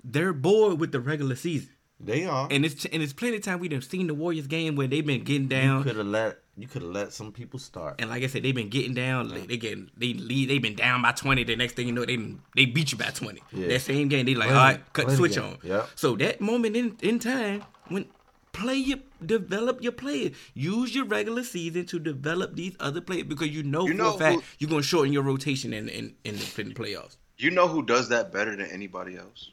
[0.04, 2.46] they're bored with the regular season, They are.
[2.50, 5.06] and it's and it's plenty of time we done seen the Warriors game where they've
[5.06, 5.82] been getting down.
[5.82, 7.96] could have let you could have let some people start.
[8.00, 9.28] And like I said, they've been getting down.
[9.28, 10.50] Like, they getting they lead.
[10.50, 11.44] They've been down by twenty.
[11.44, 12.16] The next thing you know, they
[12.54, 13.42] they beat you by twenty.
[13.52, 13.68] Yeah.
[13.68, 15.58] That same game, they like, Plenty- all right, cut the switch on.
[15.62, 15.86] Yeah.
[15.96, 18.06] So that moment in in time when
[18.52, 23.48] play your develop your players, use your regular season to develop these other players because
[23.48, 26.14] you know You for know a fact who- you're gonna shorten your rotation in in
[26.24, 27.16] in the, in the playoffs.
[27.36, 29.50] You know who does that better than anybody else?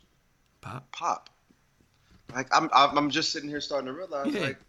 [0.61, 0.91] Pop.
[0.91, 1.29] Pop.
[2.33, 4.41] Like I'm, I'm, I'm just sitting here starting to realize, Yeah.
[4.41, 4.59] like,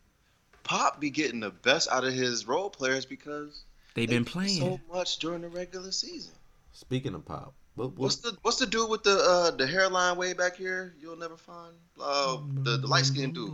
[0.65, 4.31] Pop be getting the best out of his role players because They've they been do
[4.31, 4.59] playing.
[4.61, 6.33] so much during the regular season.
[6.73, 10.33] Speaking of pop, what, What's the what's the dude with the uh, the hairline way
[10.35, 10.95] back here?
[11.01, 13.53] You'll never find uh, the the light skinned dude.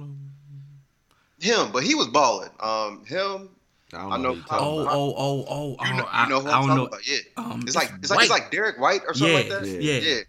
[1.41, 2.51] Him, but he was balling.
[2.61, 3.51] Um, him.
[3.93, 4.23] I don't I know.
[4.23, 4.95] know who you talking Oh, about.
[4.95, 5.85] oh, oh, oh, oh!
[5.87, 6.87] You know, I, you know who I I'm don't talking know.
[6.87, 7.09] about?
[7.09, 7.19] Yeah.
[7.37, 9.83] Um, it's like it's it's like it's like Derrick White or something like Yeah, that.
[9.83, 9.99] yeah.
[10.01, 10.21] yeah.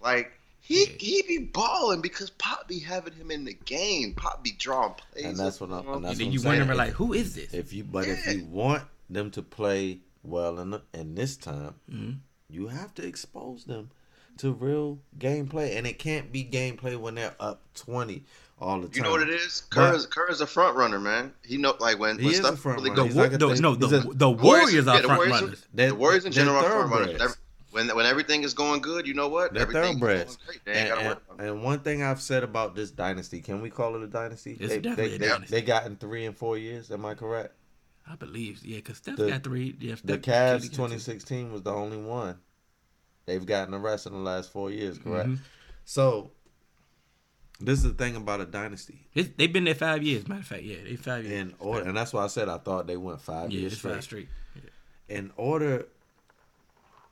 [0.00, 0.30] Like
[0.68, 4.14] he he be balling because Pop be having him in the game.
[4.14, 5.24] Pop be drawing plays.
[5.24, 6.58] And that's what I'm- up, and that's And then you I'm saying.
[6.60, 7.52] wondering like, who is this?
[7.54, 11.74] If you but if you want them to play well in the, in this time,
[11.90, 12.18] Mhm.
[12.50, 13.90] you have to expose them
[14.36, 18.24] to real gameplay, and it can't be gameplay when they're up twenty
[18.60, 18.96] all the time.
[18.96, 19.62] You know what it is?
[19.70, 21.32] But- Kerr is Kerr is a front runner, man.
[21.44, 23.02] He know like when, He when is stuff a front really runner.
[23.02, 23.16] the, He's goes.
[23.16, 25.64] Wa- like a the- no, the, he's the Warriors are yeah, the front Warriors, runners.
[25.72, 26.90] They're- the Warriors in they're general are front
[27.20, 27.36] runners.
[27.78, 27.94] Thoroughbreds.
[27.94, 29.52] When when everything is going good, you know what?
[29.52, 30.36] They're Everything is thoroughbreds.
[30.36, 30.64] going great.
[30.64, 33.60] They ain't And, gotta and, work and one thing I've said about this dynasty, can
[33.60, 34.56] we call it a dynasty?
[34.58, 35.54] It's they, definitely they, a they, dynasty.
[35.56, 36.90] They got in three and four years.
[36.90, 37.54] Am I correct?
[38.10, 39.76] I believe, yeah, because Steph The- got three.
[39.80, 40.68] Yeah, The Steph- Cavs KD got two.
[40.70, 42.38] 2016 was the only one.
[43.26, 45.28] They've gotten the rest in the last four years, correct?
[45.28, 45.38] Mhm.
[45.84, 46.30] So,
[47.60, 49.06] this is the thing about a dynasty.
[49.14, 50.26] It's- They've been there five years.
[50.26, 51.38] Matter of fact, yeah, they five years.
[51.38, 53.82] In order, and that's why I said I thought they went five yeah, years it's
[53.82, 54.28] five straight.
[54.56, 54.72] straight.
[55.08, 55.86] In order,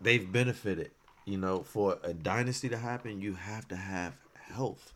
[0.00, 0.90] they've benefited.
[1.24, 4.92] You know, for a dynasty to happen, you have to have health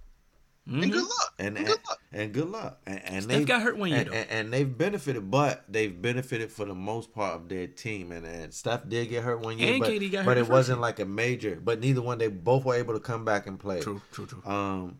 [0.66, 0.92] And Mhm.
[0.92, 1.34] good luck.
[1.40, 2.00] and And and, good luck.
[2.12, 2.80] and good luck.
[2.86, 4.14] And, and Steph they got hurt one year, and, though.
[4.14, 8.12] and, and they've benefited, but they've benefited for the most part of their team.
[8.12, 10.48] And, and Steph did get hurt one year, And but, KD got but hurt it
[10.48, 10.82] wasn't year.
[10.82, 11.56] like a major.
[11.60, 13.80] But neither one, they both were able to come back and play.
[13.80, 14.44] True, true, true.
[14.44, 14.98] Um,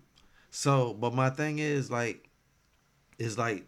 [0.51, 2.28] so, but my thing is like,
[3.18, 3.66] is like,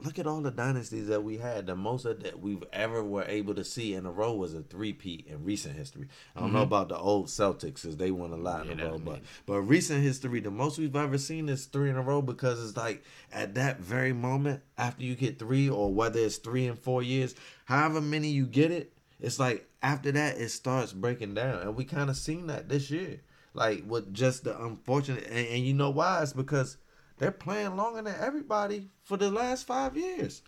[0.00, 1.66] look at all the dynasties that we had.
[1.66, 5.26] The most that we've ever were able to see in a row was a three-peat
[5.26, 6.06] in recent history.
[6.36, 8.78] I don't know about the old Celtics, because they won a lot in Mm-hmm.
[8.78, 11.96] Yeah, a row, but but recent history, the most we've ever seen is three in
[11.96, 16.20] a row because it's like at that very moment after you get three, or whether
[16.20, 17.34] it's three and four years,
[17.64, 21.84] however many you get it, it's like after that it starts breaking down, and we
[21.84, 23.20] kind of seen that this year.
[23.54, 26.22] Like with just the unfortunate, and, and you know why?
[26.22, 26.76] It's because
[27.18, 30.42] they're playing longer than everybody for the last five years.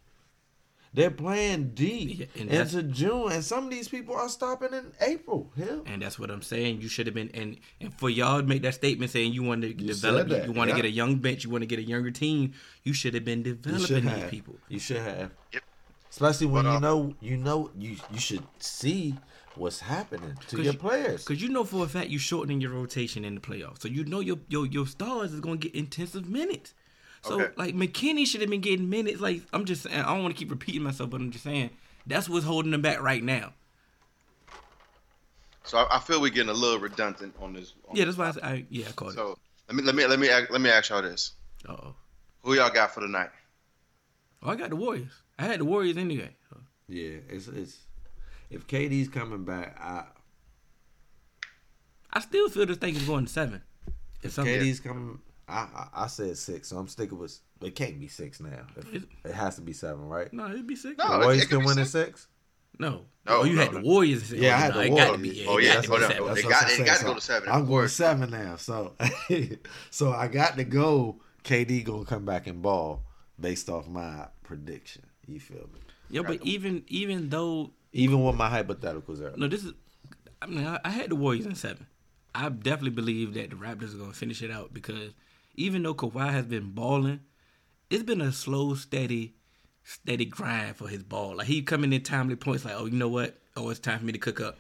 [0.93, 4.91] They're playing deep Yeah, and into June, and some of these people are stopping in
[5.01, 5.49] April.
[5.57, 6.81] Hell, And that's what I'm saying.
[6.81, 9.63] You should have been and and for y'all to make that statement saying you want
[9.63, 10.83] to develop, said that, you want to yeah.
[10.83, 12.55] get a young bench, you want to get a younger team.
[12.83, 14.57] You should have been developing these people.
[14.69, 15.31] You should have.
[15.53, 15.63] Yep.
[16.11, 19.15] Especially when But, you uh, know, you know, you you should see
[19.55, 21.25] what's happening to your players.
[21.25, 24.05] Because you know for a fact you're shortening your rotation in the playoffs, so you
[24.05, 26.75] know your your your stars is gonna get intensive minutes.
[27.23, 27.53] So Okay.
[27.57, 29.21] like McKinnie should have been getting minutes.
[29.21, 31.71] Like I'm just saying, I don't want to keep repeating myself, but I'm just saying
[32.07, 33.53] that's what's holding them back right now.
[35.65, 37.75] So I, I feel we're getting a little redundant on this.
[37.89, 39.17] on Yeah, that's why I, I yeah I called it.
[39.17, 39.39] So
[39.69, 41.33] let me let me let me ask- let me ask y'all this:
[41.69, 41.95] Uh oh.
[42.43, 43.31] Who y'all got for the night?
[44.43, 45.13] Oh, I got the Warriors.
[45.39, 46.35] I had the Warriors anyway.
[46.49, 46.57] So.
[46.89, 47.77] yeah, it's it's
[48.51, 50.05] if KD's coming back, I
[52.13, 53.63] I still feel this thing is going to seven.
[54.23, 57.39] if Some- KD's coming, I, I I said six, so I'm sticking with.
[57.63, 58.67] It can't be six now.
[58.93, 60.33] It, it has to be seven, right?
[60.33, 60.97] No, it'd be six.
[60.97, 61.93] No, the Warriors can win in six.
[62.23, 62.27] six.
[62.79, 63.03] No.
[63.27, 63.81] No, oh, you no, had no.
[63.81, 64.33] the Warriors.
[64.33, 65.17] Yeah, I had no, the Warriors.
[65.19, 65.47] be.
[65.47, 66.11] Oh, yeah, gotta be hold on.
[66.11, 66.35] seven.
[66.35, 67.93] They got- I'm it got to go to seven, I'm going course.
[67.93, 68.57] seven now.
[68.57, 68.95] So,
[69.91, 71.21] so I got to go.
[71.45, 73.03] KD gonna come back and ball
[73.39, 75.03] based off my prediction.
[75.27, 75.81] You feel me?
[76.11, 79.73] Yeah, but even even though Even with my hypotheticals are no, this is.
[80.43, 81.87] I mean, I, I had the Warriors in seven.
[82.35, 85.13] I definitely believe that the Raptors are gonna finish it out because
[85.57, 87.21] even though Kawhi has been balling,
[87.91, 89.35] it's been a slow, steady,
[89.85, 91.37] steady grind for his ball.
[91.37, 92.65] Like he coming in timely points.
[92.65, 93.37] Like, oh, you know what?
[93.57, 94.59] Oh, it's time for me to cook up.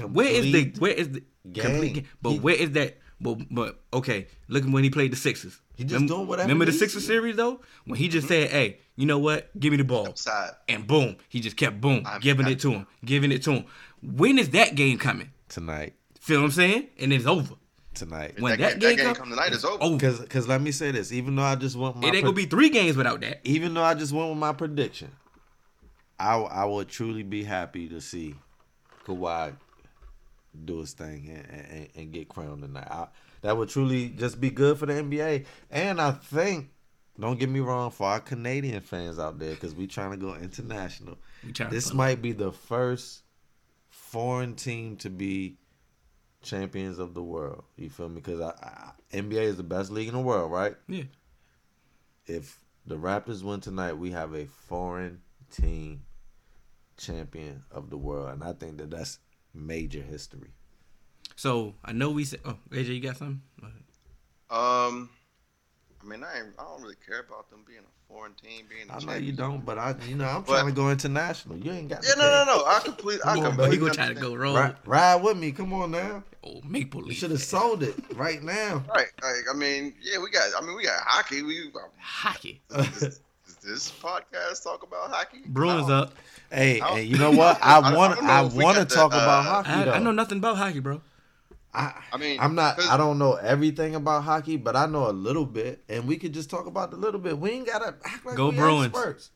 [0.00, 1.22] Where is the where is the
[1.52, 1.64] game.
[1.64, 2.06] complete game?
[2.22, 2.98] But He- where is that?
[3.20, 5.60] But but okay, look at when he played the Sixers.
[5.74, 8.42] He just remember, doing whatever Remember the he Sixers series though, when he just mm-hmm.
[8.44, 9.58] said, "Hey, you know what?
[9.58, 10.50] Give me the ball," Outside.
[10.68, 13.52] and boom, he just kept boom, I'm- giving I- it to him, giving it to
[13.52, 13.64] him.
[14.02, 15.30] When is that game coming?
[15.48, 15.94] tonight.
[16.20, 16.88] Feel what I'm saying?
[17.00, 17.54] And it's over.
[17.94, 18.38] Tonight.
[18.38, 19.82] When that, that, game, game, that game come, come tonight is over.
[19.82, 19.96] over.
[19.96, 21.10] Because because let me say this.
[21.10, 23.40] Even though I just went my It ain't gonna pre- be three games without that.
[23.44, 25.10] even though I just went with my prediction,
[26.20, 28.34] I I would truly be happy to see
[29.06, 29.54] Kawhi
[30.64, 32.88] do his thing and, and, and get crowned tonight.
[32.90, 33.08] I,
[33.42, 35.46] that would truly just be good for the NBA.
[35.70, 36.70] And I think,
[37.18, 40.34] don't get me wrong, for our Canadian fans out there, because we're trying to go
[40.34, 41.18] international.
[41.44, 43.22] We trying to This might be the first
[43.88, 45.58] foreign team to be
[46.42, 47.64] champions of the world.
[47.76, 48.16] You feel me?
[48.16, 50.76] Because I, I, NBA is the best league in the world, right?
[50.86, 51.04] Yeah.
[52.26, 55.20] if the Raptors win tonight, we have a foreign
[55.50, 56.02] team
[56.96, 59.18] champion of the world, and I think that that's
[59.54, 60.50] major history.
[61.36, 62.40] So I know we said.
[62.44, 63.40] Oh, AJ, you got something?
[64.50, 65.10] Um,
[66.02, 68.88] I mean, I ain't, I don't really care about them being a foreign team, being.
[68.88, 71.58] a I know you don't, but I, you know, I'm But- trying to go international.
[71.58, 72.02] You ain't got.
[72.02, 72.64] Yeah, no, no, no.
[72.64, 74.54] I completely, I Come on, completely He gonna try to go roll.
[74.56, 75.52] Ride, ride with me.
[75.52, 76.24] Come on now.
[76.42, 77.18] Oh, Maple You Leaf.
[77.18, 78.82] should have sold it right now.
[78.88, 79.08] Right.
[79.22, 80.48] Like, I mean, yeah, we got.
[80.56, 81.42] I mean, we got hockey.
[81.42, 82.62] We Hockey.
[82.70, 83.20] does
[83.68, 85.42] this podcast talk about hockey?
[85.46, 85.94] Bruins No.
[85.94, 86.14] up.
[86.50, 87.58] hey, hey, you know what?
[87.62, 88.22] I I want.
[88.22, 89.90] know I want to got the, talk uh, about hockey.
[89.90, 89.96] I.
[89.96, 91.00] I know nothing about hockey, bro.
[91.74, 92.80] I, I mean, I'm not.
[92.80, 96.32] I don't know everything about hockey, but I know a little bit, and we could
[96.32, 97.38] just talk about the little bit.
[97.38, 98.86] We ain't gotta act like Go we Bruins.
[98.86, 99.30] experts.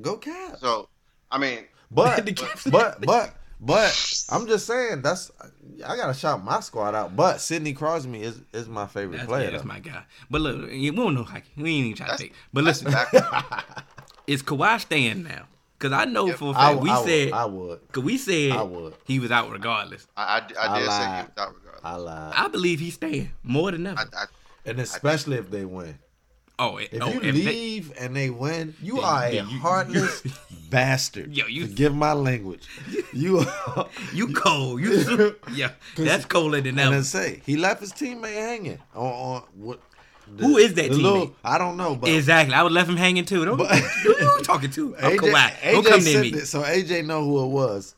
[0.00, 0.60] Go Cavs.
[0.60, 0.88] So,
[1.30, 2.70] I mean, But The Cavs.
[2.70, 5.30] but but but I'm just saying that's
[5.86, 7.14] I gotta shout my squad out.
[7.14, 9.44] But Sidney Crosby is is my favorite That's, player.
[9.44, 10.02] yeah, that's my guy.
[10.30, 11.50] But look, we don't know hockey.
[11.56, 12.42] We ain't even trying to That's- say.
[12.52, 13.12] But listen, back-
[14.26, 15.46] is Kawhi staying now?
[15.78, 16.36] Because I know Yep.
[16.36, 17.92] for a fact we I said would, I would.
[17.92, 18.94] Cause we said I would.
[19.06, 20.06] he was out regardless.
[20.16, 21.18] I, I, I I did say lied.
[21.22, 21.78] you without regard.
[21.82, 22.32] I lied.
[22.36, 23.98] I believe he's staying more than ever.
[23.98, 24.24] I, I,
[24.66, 25.98] and especially if they win.
[26.60, 29.32] Oh, it, If oh, you if they- leave and they win, you Then- are a
[29.34, 30.22] you- heartless
[30.70, 31.36] bastard.
[31.36, 32.66] Yo, you- give my language.
[33.12, 34.80] You are, you cold.
[34.80, 36.86] You yeah, that's colder than that.
[36.86, 37.04] and ever.
[37.04, 39.80] say he left his teammate hanging on, on what.
[40.36, 41.34] the- Who is that the little- teammate?
[41.44, 42.54] I don't know, but Exactly.
[42.54, 43.44] I would left him hanging too.
[43.44, 44.94] Don't, But- who you talking to?
[44.96, 45.72] I'm AJ, oh, Kawhi.
[45.72, 46.28] Don't AJ come near me.
[46.34, 47.96] it, so AJ know who it was.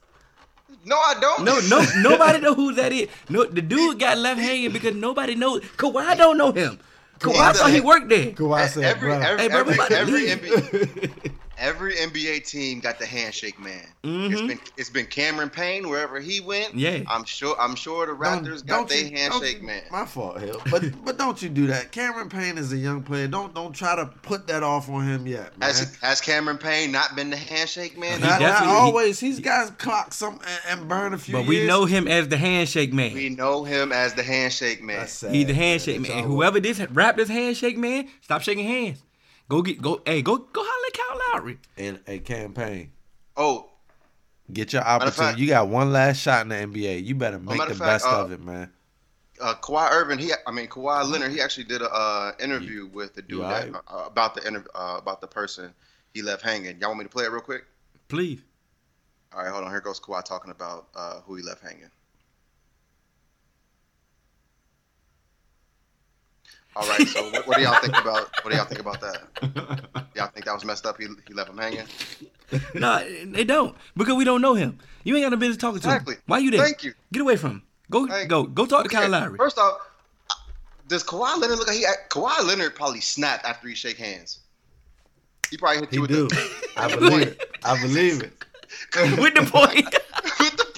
[0.86, 1.44] no, I don't.
[1.44, 3.08] No, no, nobody know who that is.
[3.28, 5.60] No, the dude got left hanging because nobody knows.
[5.76, 6.78] Kawhi don't know him.
[7.22, 8.32] Kawhi Kawhi thought he worked there.
[8.32, 10.38] Kawhi said, every, "Bruh." every, Hey, bro, we every, about to every, leave.
[10.42, 13.86] NBA, every NBA team got the handshake man.
[14.04, 14.48] It's Mhm.
[14.48, 16.74] been it's been Cameron Payne wherever he went.
[16.74, 17.02] Yeah.
[17.08, 19.82] I'm sure I'm sure the Don't- Raptors don't got their you- handshake you- man.
[19.90, 20.60] My fault, hell.
[20.70, 21.92] But but don't you do that.
[21.92, 23.28] Cameron Payne is a young player.
[23.28, 25.68] Don't don't try to put that off on him yet, man.
[25.68, 28.20] Has has Cameron Payne not been the handshake man?
[28.20, 29.20] Not, not always.
[29.20, 31.34] He's got clock some and, and burn a few.
[31.34, 31.68] But we years.
[31.68, 33.14] know him as the handshake man.
[33.14, 34.98] We know him as the handshake man.
[34.98, 36.18] That's sad, He's the handshake It's man.
[36.18, 36.34] And over.
[36.34, 38.98] whoever this Raptors handshake man, stop shaking hands.
[39.52, 40.00] Go get go.
[40.06, 41.58] Hey, go go holler at Kyle Lowry.
[41.76, 42.90] in a campaign.
[43.36, 43.68] Oh,
[44.50, 45.16] Get your opportunity.
[45.16, 47.04] fact- you got one last shot in the NBA.
[47.04, 48.72] You better make matter the fact, best uh, of it, man.
[49.42, 50.20] uh, Kawhi Irving.
[50.20, 51.32] He, I mean Kawhi Leonard.
[51.32, 53.82] He actually did a uh, interview with the dude you that, alright?
[53.88, 55.74] uh, about the inter- uh, about the person
[56.14, 56.78] he left hanging.
[56.80, 57.66] Y'all want me to play it real quick?
[58.08, 58.40] Please.
[59.34, 59.70] All right, hold on.
[59.70, 61.90] Here goes Kawhi talking about uh, who he left hanging.
[66.74, 69.22] All right, so what, what do y'all think about what do y'all think about that?
[70.16, 70.98] Y'all think that was messed up?
[70.98, 71.86] He, he left him hanging.
[72.74, 74.78] no, they don't because we don't know him.
[75.04, 75.92] You ain't got no business talking to him.
[75.94, 76.14] Exactly.
[76.14, 76.22] him.
[76.26, 76.62] Why you there?
[76.62, 76.94] Thank you.
[77.12, 77.62] Get away from him.
[77.90, 79.36] Go Thank- go go talk to Okay, Kyle Lowry.
[79.36, 79.78] First off,
[80.30, 80.34] uh,
[80.88, 81.86] does Kawhi Leonard look like he?
[82.08, 84.38] Kawhi Leonard probably snapped after he shake hands.
[85.50, 86.28] He probably hit He you with do.
[86.28, 87.50] the I believe it.
[87.64, 88.32] I believe it.
[89.20, 89.94] With the point.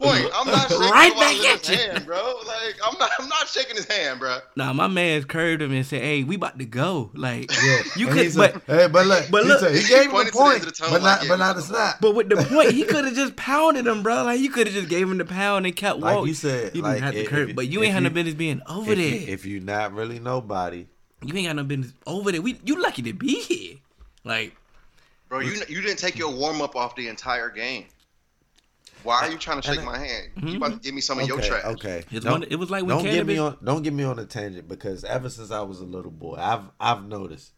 [0.05, 0.33] with the point.
[0.35, 1.91] I'm not shaking Right back Leonard's at you.
[1.93, 2.35] hand, bro.
[2.47, 3.11] Like I'm not.
[3.19, 4.39] I'm not shaking his hand, bro.
[4.57, 7.83] nah, my man's curved him and said, "Hey, we about to go." Like Yeah.
[7.97, 10.05] you And could, but a, hey, but look, but he, look- said- he He gave
[10.07, 11.61] him pointed the the point, end the tunnel but not, yeah, but we not a
[11.61, 11.97] the snap.
[12.01, 14.25] but with the point, he could have just pounded him, bro.
[14.25, 16.29] Like you could have just gave him the pound and kept Like walking.
[16.29, 17.55] you said, you like, didn't have to if- curve.
[17.55, 19.15] But you ain't had no business being over there.
[19.29, 20.87] If you not really nobody,
[21.23, 22.43] You ain't got no business over there.
[22.43, 23.77] We you lucky to be here.
[24.25, 24.55] Like
[25.29, 27.87] Bro, you you didn't take your warm up off the entire game.
[29.05, 30.29] Why are you trying to shake I- my hand?
[30.37, 30.57] You mm-hmm.
[30.57, 31.65] about to give me some of your trash.
[31.65, 32.05] okay.
[32.11, 34.25] It's one- it was like when don't get me on don't get me on a
[34.25, 37.53] tangent because ever since I was a little boy, I've I've noticed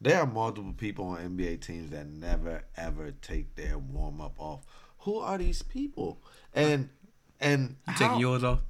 [0.00, 4.60] there are multiple people on NBA teams that never ever take their warm up off.
[5.00, 6.22] Who are these people?
[6.54, 6.90] And
[7.40, 8.60] and you how, taking yours off.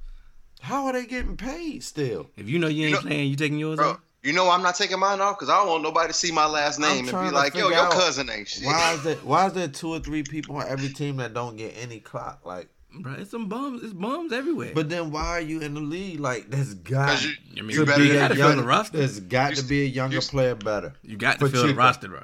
[0.61, 2.29] how are they getting paid still?
[2.37, 3.99] If you know you ain't know- playing, you taking yours Bro, off.
[4.23, 6.45] You know I'm not taking mine off because I don't want nobody to see my
[6.45, 8.65] last name and be like, yo, your cousin ain't shit.
[8.65, 11.55] Why is there why is there two or three people on every team that don't
[11.55, 12.41] get any clock?
[12.45, 13.83] Like Bro, it's some bums.
[13.83, 14.73] It's bums everywhere.
[14.75, 16.19] but then why are you in the league?
[16.19, 18.57] Like there's got you- I mean, you to better be you a gotta fill young,
[18.57, 18.97] the roster.
[18.97, 20.93] There's got to be a younger player better.
[21.01, 21.79] You got to for fill the cheaper.
[21.79, 22.23] roster, bro.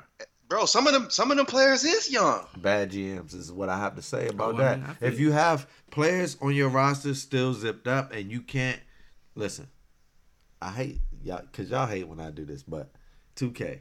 [0.50, 2.46] Bro, some of them some of them players is young.
[2.58, 4.80] bad GMs is what I have to say about Oh, I that.
[4.82, 5.28] mean, I if you.
[5.28, 8.80] you have players on your roster still zipped up and you can't
[9.36, 9.68] listen,
[10.62, 12.90] I hate y'all because y'all hate when I do this, but
[13.36, 13.80] 2K,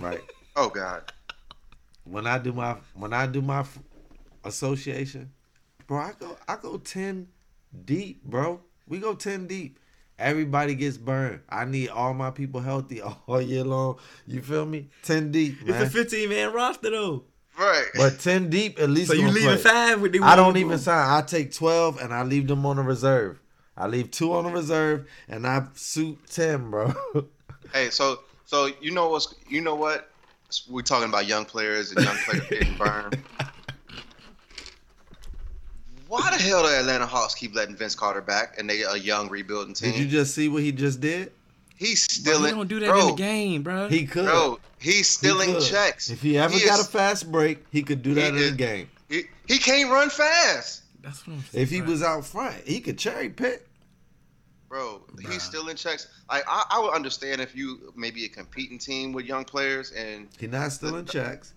[0.00, 0.20] right?
[0.60, 1.12] Oh God.
[2.02, 3.64] when I do my when I do my
[4.44, 5.30] association,
[5.86, 7.28] bro, I go I go ten
[7.84, 8.60] deep, bro.
[8.88, 9.78] We go ten deep.
[10.18, 11.42] Everybody gets burned.
[11.48, 14.00] I need all my people healthy all year long.
[14.26, 14.88] You feel me?
[15.02, 15.80] Ten deep, man.
[15.80, 17.22] It's a 15 man roster though.
[17.56, 17.86] Right.
[17.94, 19.10] but ten deep at least.
[19.10, 19.56] So you leaving play.
[19.58, 21.08] five with the I don't even sign.
[21.08, 23.40] I take twelve and I leave them on the reserve.
[23.78, 26.92] I leave two on the reserve and I suit ten, bro.
[27.74, 30.10] Hey, so so you know what's you know what?
[30.70, 33.18] We're talking about young players and young players getting burned.
[36.08, 39.28] Why the hell do Atlanta Hawks keep letting Vince Carter back and they a young
[39.28, 39.92] rebuilding team?
[39.92, 41.32] Did you just see what he just did?
[41.76, 42.54] he's Bro, still you in.
[42.56, 43.88] don't do that bro, in the game, bro.
[43.88, 44.24] He could.
[44.24, 45.62] Bro, he's He stealing could.
[45.62, 46.08] checks.
[46.10, 48.50] If he ever He got is- a fast break, he could do that in is-
[48.52, 48.88] the game.
[49.10, 51.62] He, he can't run fast, That's what I'm saying.
[51.62, 51.90] If he bro.
[51.90, 53.67] was out front, he could cherry pick.
[54.68, 55.02] Bro.
[55.14, 55.32] Bruh.
[55.32, 56.08] He's in checks.
[56.30, 60.28] Like I, I would understand if you maybe a competing team with young players and
[60.38, 61.54] He not still in checks.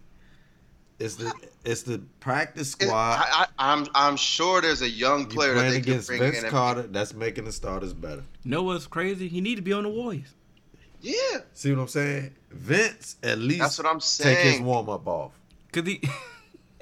[0.99, 1.33] It's the
[1.65, 3.19] it's the practice squad.
[3.19, 6.37] I, I, I'm I'm sure there's a young player that playing they can bring Vince
[6.37, 6.43] in.
[6.45, 6.83] and- Carter.
[6.83, 8.23] That's making the starters better.
[8.43, 9.27] You know what's crazy?
[9.27, 10.33] He need to be on the Warriors.
[11.01, 12.35] Yeah, See what I'm saying?
[12.51, 14.35] Vince at least that's what I'm saying.
[14.35, 15.31] take his warm up off.
[15.71, 15.99] Cause he,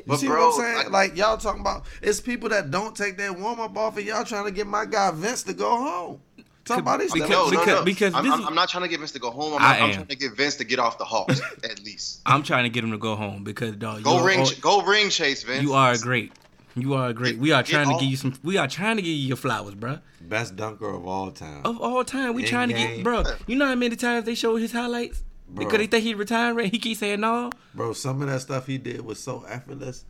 [0.09, 0.75] You But see bro, what I'm saying?
[0.77, 4.05] like- Like, y'all talking about it's people that don't take their warm up off, and
[4.07, 6.19] y'all trying to get my guy Vince to go home.
[6.65, 7.53] Talking about these Because- no, stuff.
[7.53, 7.85] no, because- no.
[7.85, 9.53] because I'm, this I'm, I'm not trying to get Vince to go home.
[9.53, 12.21] I'm, I not, I'm trying to get Vince to get off the Hawks at least.
[12.25, 14.01] I'm trying to get him to go home because dog.
[14.03, 15.61] Go ring, Are, go ring chase, Vince.
[15.61, 16.31] you are great.
[16.75, 17.37] You are great.
[17.39, 17.99] We are Get trying to off.
[18.01, 18.33] give you some.
[18.43, 19.99] We are trying to give you your flowers, bro.
[20.21, 21.61] Best dunker of all time.
[21.65, 23.23] Of all time, we In trying to get, bro.
[23.47, 25.65] You know how many times they show his highlights Bro.
[25.65, 26.69] because he think he's retiring.
[26.71, 27.49] He keeps saying no.
[27.73, 30.05] Bro, some of that stuff he did was so effortless.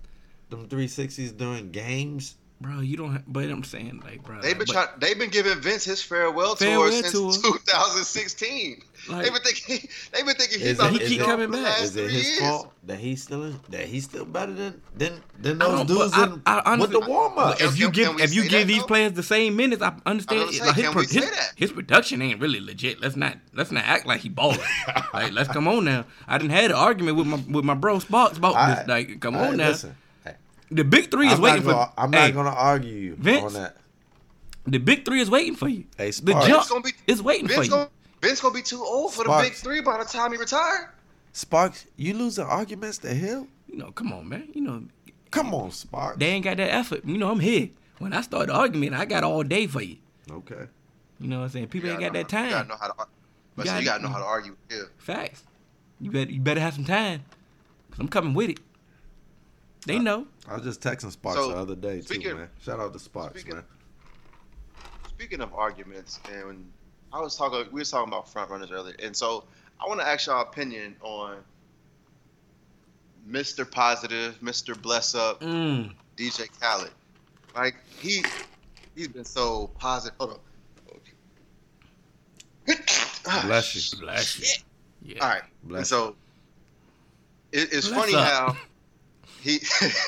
[0.49, 2.35] Them 360s during games.
[2.62, 3.14] Bro, you don't.
[3.14, 4.41] Have, but I'm saying like, bro.
[4.41, 4.89] They've been trying.
[4.99, 7.32] They've been giving Vince his farewell, Farewell tour since tour.
[7.53, 8.82] 2016.
[9.07, 9.89] Like- they've been thinking.
[10.12, 11.82] They've been thinking he's Is about it- to is be it- gone coming back?
[11.82, 12.39] Is it his years.
[12.41, 16.24] fault that he's still that he's still better than than than those don't- dudes I-
[16.26, 17.62] in, I with the warm up?
[17.62, 18.88] If you Can- give can if you give that, these though?
[18.88, 20.41] players the same minutes, I understand.
[20.41, 21.51] I like, his, can pro- we say his, that?
[21.55, 22.99] his production ain't really legit.
[23.01, 24.60] Let's not let's not act like he balling.
[25.14, 26.05] like let's come on now.
[26.28, 28.88] I didn't had an argument with my with my bro Sparks about this.
[28.88, 29.70] Like come on now.
[29.70, 29.95] Listen,
[30.72, 31.93] The big three is I'm, waiting gonna, for.
[31.97, 33.43] I'm hey, not gonna argue you Vince?
[33.43, 33.78] on that.
[34.65, 35.86] The big three is waiting for you.
[35.97, 37.72] Hey, the jump gonna be- is waiting for Vince you.
[37.72, 37.89] gonna,
[38.22, 40.93] Vince gonna be too old for the big three by the time he retire.
[41.34, 43.47] Sparks, you losing arguments to Hill?
[43.67, 44.47] You know, come on, man.
[44.53, 44.84] You know,
[45.32, 46.17] Come on, Sparks.
[46.17, 47.05] they ain't got that effort.
[47.05, 47.70] You know, I'm here.
[47.99, 49.97] When I start the argument, I got all day for you.
[50.30, 50.65] Okay.
[51.20, 51.67] You know what I'm saying?
[51.67, 52.51] People ain't You got that gotta You time.
[52.51, 52.93] gotta know how to.
[52.99, 53.07] ar-
[53.55, 54.55] But gotta- you gotta know how to argue.
[54.72, 54.84] Yeah.
[54.97, 55.43] Facts.
[55.99, 57.24] You better you better have some time.
[57.91, 58.59] Cause I'm coming with it.
[59.89, 60.27] They Uh, know.
[60.47, 62.47] I was just texting Sparks So, the other day too, man.
[62.61, 63.65] Shout out to Sparks, speaking- man.
[65.07, 66.71] Speaking of arguments, and
[67.11, 69.45] I was talking, we were talking about front runners earlier, and so
[69.83, 71.37] I want to ask y'all opinion on
[73.27, 73.69] Mr.
[73.69, 74.79] Positive, Mr.
[74.79, 75.91] Bless Up, Mm.
[76.15, 76.91] DJ Khaled.
[77.55, 78.23] Like he,
[78.95, 80.15] he's been so positive.
[80.19, 80.39] Hold on.
[83.47, 83.99] Bless you.
[83.99, 84.63] Bless you.
[85.15, 85.23] Yeah.
[85.23, 85.43] All right.
[85.63, 86.15] Bless and so
[87.51, 88.27] it, it's Bless funny up.
[88.27, 88.57] how
[89.41, 89.55] he.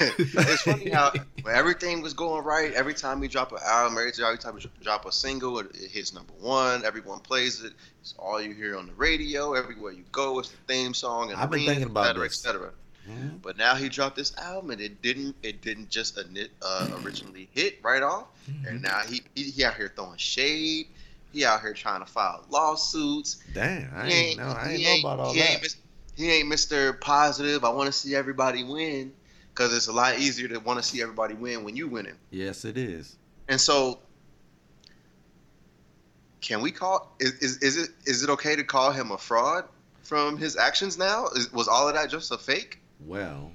[0.04, 1.12] it's funny how
[1.44, 2.74] when everything was going right.
[2.74, 6.14] Every time he drop an album, every time he drop a single, it, it hits
[6.14, 6.84] number one.
[6.86, 7.74] Everyone plays it.
[8.02, 9.54] It's all you hear on the radio.
[9.54, 11.32] Everywhere you go, it's the theme song.
[11.32, 12.46] And I've been thinking about et cetera, this.
[12.46, 12.72] et cetera.
[13.10, 13.42] Mhm.
[13.42, 15.36] But now he dropped this album, and it didn't.
[15.42, 18.68] It didn't just uh, originally hit right off, Mm-hmm.
[18.68, 20.88] and now he, he he out here throwing shade.
[21.32, 23.38] He out here trying to file lawsuits.
[23.54, 24.48] Damn, I ain't know.
[24.50, 25.64] I ain't know about all he that.
[25.64, 25.78] Ain't,
[26.22, 27.00] he ain't Mr.
[27.00, 27.64] Positive.
[27.64, 29.12] I want to see everybody win
[29.54, 32.16] because it's a lot easier to want to see everybody win when you winning.
[32.30, 33.18] Yes, it is.
[33.48, 34.00] And so
[36.42, 39.66] can we call is, is is it is it okay to call him a fraud
[40.04, 41.28] from his actions now?
[41.36, 42.80] Is, was all of that just a fake?
[43.06, 43.52] Well,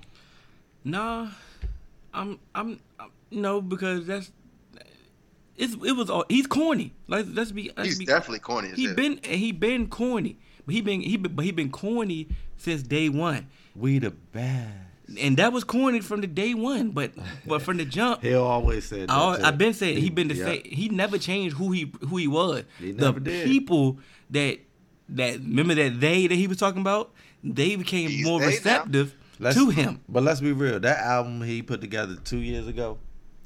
[0.84, 1.28] Nah,
[2.14, 4.30] I'm, I'm, I'm no because that's
[5.56, 6.92] it's it was all he's corny.
[7.08, 10.80] Like let's be let's He's be, definitely corny he been he been corny, but he
[10.80, 14.72] been he been, but he been corny since day one, we the best.
[15.20, 16.90] and that was corny from the day one.
[16.90, 17.12] But
[17.46, 19.08] but from the jump, He'll always said.
[19.10, 19.44] I, al- too.
[19.44, 20.44] I've been saying he been the yeah.
[20.46, 20.62] same.
[20.64, 22.64] He never changed who he who he was.
[22.78, 23.46] He the never did.
[23.46, 23.98] people
[24.30, 24.58] that
[25.10, 27.12] that remember that they that he was talking about,
[27.44, 29.14] they became He's more they receptive
[29.52, 30.00] to him.
[30.08, 30.80] But let's be real.
[30.80, 32.98] That album he put together two years ago.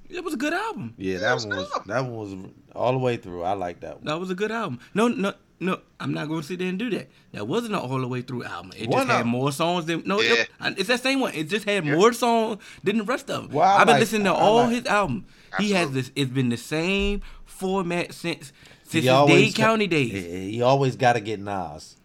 [0.09, 0.95] It was a good album.
[0.97, 1.83] Yeah, Yeah, that was one was good.
[1.87, 3.43] that one was all the way through.
[3.43, 4.05] I like that one.
[4.07, 4.81] That was a good album.
[4.95, 5.81] No, no, no.
[6.01, 7.09] I'm not going to sit there and do that.
[7.33, 8.73] That wasn't an all the way through album.
[8.77, 10.21] It Why just had more songs than no.
[10.21, 10.45] Yeah.
[10.63, 11.35] It, it's that same one.
[11.35, 11.97] It just had Yeah.
[11.97, 13.53] more songs than the rest of them.
[13.53, 15.25] Well, I've been like- listening to I all like- his albums.
[15.59, 16.11] He has this.
[16.17, 18.53] It's been the same format since
[18.85, 20.13] since He his Dade County days.
[20.13, 21.97] He, always got to get Nas.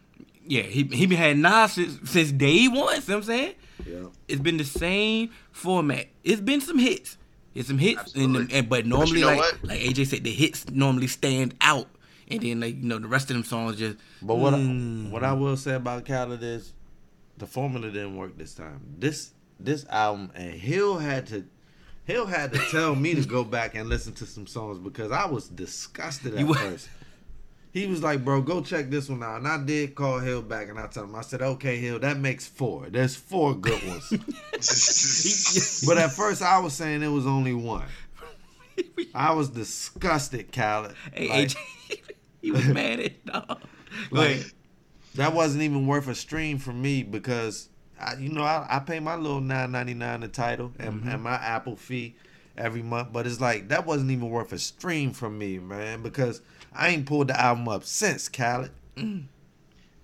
[0.47, 3.01] Yeah, he he been had Nas since, since day one.
[3.01, 3.53] See what I'm saying?
[3.85, 4.05] Yeah.
[4.27, 6.07] It's been the same format.
[6.23, 7.17] It's been some hits.
[7.55, 9.63] It's some hits, and, and but normally know like what?
[9.63, 11.87] like AJ said, the hits normally stand out,
[12.29, 13.97] and then like you know the rest of them songs just.
[14.21, 15.07] But what mm.
[15.07, 16.73] I, what I will say about Khaled is
[17.37, 18.81] the formula didn't work this time.
[18.97, 21.45] This this album and Hill had to
[22.05, 25.25] Hill had to tell me to go back and listen to some songs because I
[25.25, 26.89] was disgusted at first.
[27.71, 30.69] He was like, "Bro, go check this one out." And I did call Hill back
[30.69, 32.87] and I told him, I said, "Okay, Hill, that makes four.
[32.89, 34.09] There's four good ones."
[35.85, 37.87] but at first, I was saying it was only one.
[39.15, 40.95] I was disgusted, Khaled.
[41.13, 42.01] Hey, Like, AJ,
[42.45, 43.59] he was mad at dog.
[44.11, 44.53] Go Like,
[45.15, 47.69] that wasn't even worth a stream for me because
[47.99, 51.09] I, you know I, I pay my little nine ninety nine the title and, Mm-hmm.
[51.09, 52.15] and my Apple fee
[52.57, 56.41] every month, but it's like that wasn't even worth a stream from me, man, because
[56.73, 58.71] I ain't pulled the album up since Khaled.
[58.97, 59.25] We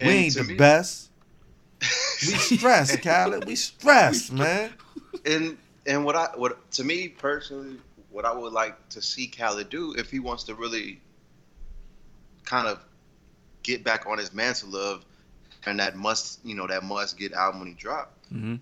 [0.02, 1.10] ain't the me- best.
[2.22, 3.46] We stressed, Khaled.
[3.46, 4.72] We stressed, man.
[5.26, 7.78] and and what I what to me personally,
[8.12, 11.02] what I would like to see Khaled do if he wants to really
[12.46, 12.84] kind of
[13.64, 15.06] get back on his mantle of
[15.66, 18.14] and that must you know that must get album when he drop.
[18.34, 18.60] Mhm.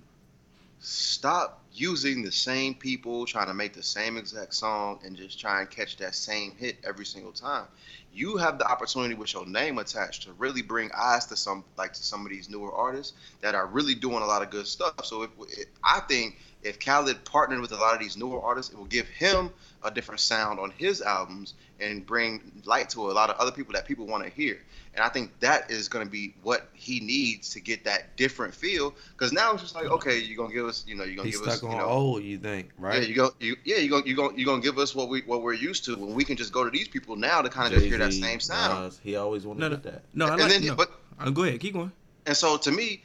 [0.82, 5.62] Stop using the same people trying to make the same exact song and just try
[5.62, 7.66] and catch that same hit every single time.
[8.14, 11.94] You have the opportunity with your name attached to really bring eyes to some like
[11.94, 14.94] to some of these newer artists that are really doing a lot of good stuff.
[15.04, 18.72] So if, if I think if Khaled partnered with a lot of these newer artists,
[18.72, 19.52] it will give him
[19.84, 23.74] a different sound on his albums and bring light to a lot of other people
[23.74, 24.60] that people want to hear.
[24.96, 28.54] And I think that is going to be what he needs to get that different
[28.54, 28.94] feel.
[29.14, 31.40] Because now it's just like, okay, you're gonna give us, you know, you're gonna He's
[31.40, 33.02] give stuck us, you know, old, you think, right?
[33.04, 35.22] yeah, you go, you, yeah, you go, you go, you gonna give us what we
[35.22, 35.96] what we're used to.
[35.96, 38.12] When we can just go to these people now to kind of just hear that
[38.14, 38.84] same sound.
[38.86, 40.02] Nas, he always wanted No, no, that.
[40.16, 40.26] no.
[40.26, 40.76] I And like, then- no.
[40.76, 41.92] but- Uh, go ahead, keep going.
[42.26, 43.04] And so to me,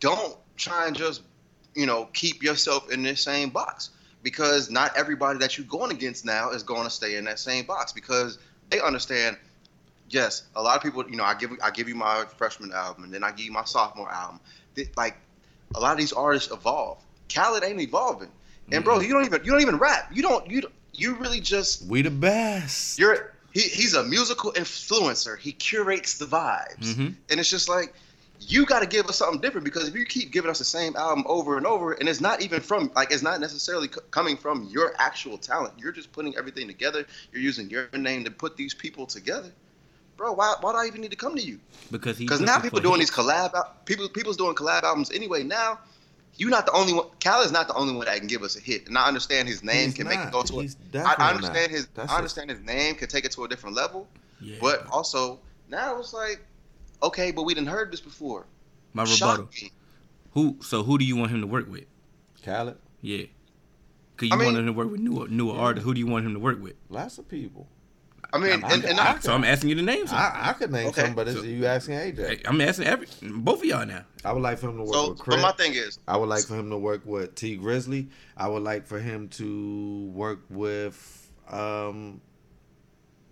[0.00, 1.22] don't try and just,
[1.74, 3.90] you know, keep yourself in this same box
[4.32, 7.64] because not everybody that you're going against now is going to stay in that same
[7.64, 8.38] box because
[8.70, 9.36] they understand.
[10.10, 13.04] Yes, a lot of people, you know, I give I give you my freshman album
[13.04, 14.40] and then I give you my sophomore album.
[14.74, 15.16] Th- Like
[15.74, 16.98] a lot of these artists evolve.
[17.34, 18.30] Khaled ain't evolving.
[18.72, 20.10] And bro, you don't even you don't even rap.
[20.12, 20.62] You don't you
[20.92, 22.98] you really just We the best.
[22.98, 25.38] you're he, he's a musical influencer.
[25.38, 27.14] He curates the vibes, Mhm.
[27.30, 27.94] and it's just like
[28.40, 30.96] you got to give us something different because if you keep giving us the same
[30.96, 34.36] album over and over, and it's not even from like it's not necessarily c- coming
[34.36, 35.74] from your actual talent.
[35.78, 37.06] You're just putting everything together.
[37.32, 39.50] You're using your name to put these people together,
[40.16, 40.32] bro.
[40.32, 41.58] Why why do I even need to come to you?
[41.90, 43.10] Because he Because now people doing hits.
[43.10, 43.52] these collab
[43.86, 45.42] people people's doing collab albums anyway.
[45.42, 45.80] Now
[46.36, 47.06] you're not the only one.
[47.20, 49.62] Khaled's not the only one that can give us a hit, and I understand his
[49.64, 50.96] name He's can make it go to He's it.
[51.04, 51.76] I, I understand not.
[51.76, 54.06] his That's I a- understand his name can take it to a different level,
[54.40, 56.40] Yeah, but also now it's like,
[57.02, 58.46] okay, but we didn't heard this before.
[58.92, 59.48] my rebuttal.
[59.62, 59.70] me.
[60.32, 60.56] Who?
[60.62, 61.84] So who do you want him to work with?
[62.44, 63.24] Khaled, Yeah.
[64.16, 65.84] Cause you I mean- want him to work with newer newer artists.
[65.84, 66.74] Who do you want him to work with?
[66.88, 67.68] lots of people.
[68.32, 70.18] I mean, I- and, and I- I, So I'm asking you to name some.
[70.18, 71.02] I, I could name Okay.
[71.02, 72.42] some, but it's So- you asking AJ.
[72.46, 74.04] I'm asking every both of y'all now.
[74.24, 76.28] I would like for him to work so, with but my thing is, I would
[76.28, 78.08] like for him to work with Tee Grizzley.
[78.36, 82.20] I would like for him to work with um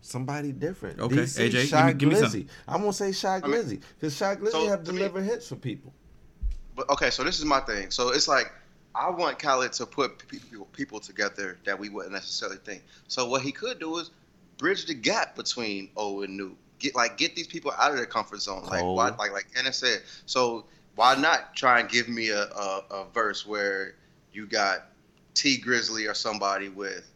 [0.07, 1.01] somebody different.
[1.01, 2.31] Okay, DC, AJ, give Shy me- give me some.
[2.31, 2.49] Glizzy.
[2.69, 5.23] I'm gonna say Shy I mean, Glizzy because Shy Glizzy so have to me- delivered
[5.25, 5.93] hits for people.
[6.75, 7.91] but okay, so this is my thing.
[7.91, 8.53] So it's like
[8.95, 12.83] I want Khaled to put people people together that we wouldn't necessarily think.
[13.09, 14.11] So what he could do is
[14.59, 16.57] bridge the gap between old and new.
[16.79, 18.65] Get like get these people out of their comfort zone.
[18.65, 18.97] Like Cole.
[18.97, 20.03] why, like like Kenneth said.
[20.27, 23.95] So why not try and give me a, a, a verse where
[24.33, 24.87] you got
[25.35, 27.11] Tee Grizzley or somebody with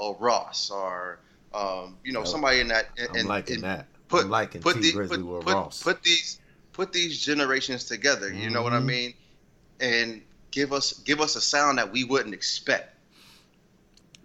[0.00, 1.18] a Ross or
[1.56, 3.88] um, you know Oh, somebody in that and, I'm in- liking in- that.
[4.08, 5.82] put I'm liking put T the, Grizzly put, with put, Ross.
[5.82, 6.40] put these
[6.72, 8.32] put these generations together.
[8.32, 8.84] You know what I Mhm.
[8.86, 9.14] mean?
[9.80, 12.92] And give us give us a sound that we wouldn't expect.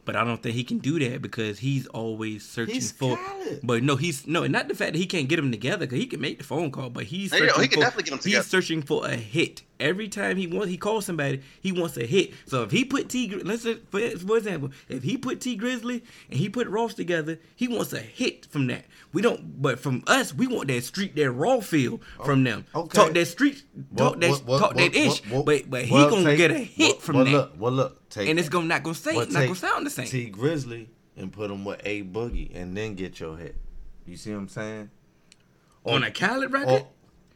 [0.03, 3.19] But I don't think he can do that because he's always searching He's for.
[3.61, 6.07] But no, he's no, not the fact that he can't get them together because he
[6.07, 6.89] can make the phone call.
[6.89, 8.41] But he's Yeah, he can for, definitely get 'em together.
[8.41, 10.69] He's searching for a hit every time he wants.
[10.69, 11.41] He calls somebody.
[11.61, 12.33] He wants a hit.
[12.45, 16.01] So if he put T, let's say, for, for example, if he put Tee Grizzley
[16.29, 18.85] and he put Ross together, he wants a hit from that.
[19.13, 19.61] We don't.
[19.61, 22.65] But from us, we want that street, that raw feel from them.
[22.73, 22.95] okay.
[22.97, 23.63] Talk that street,
[23.95, 25.21] talk What- that, what- talk that what- ish.
[25.21, 27.71] but but he well, gonna take- get a hit well, from well, that, Look, well,
[27.71, 30.05] look, take and it's gonna not gonna say, well, not gonna sound the same.
[30.07, 33.55] Tee Grizzley and put him with A Boogie, and then get your hit.
[34.05, 34.89] You see what I'm saying?
[35.85, 36.69] On a Khaled record.
[36.83, 36.87] Or,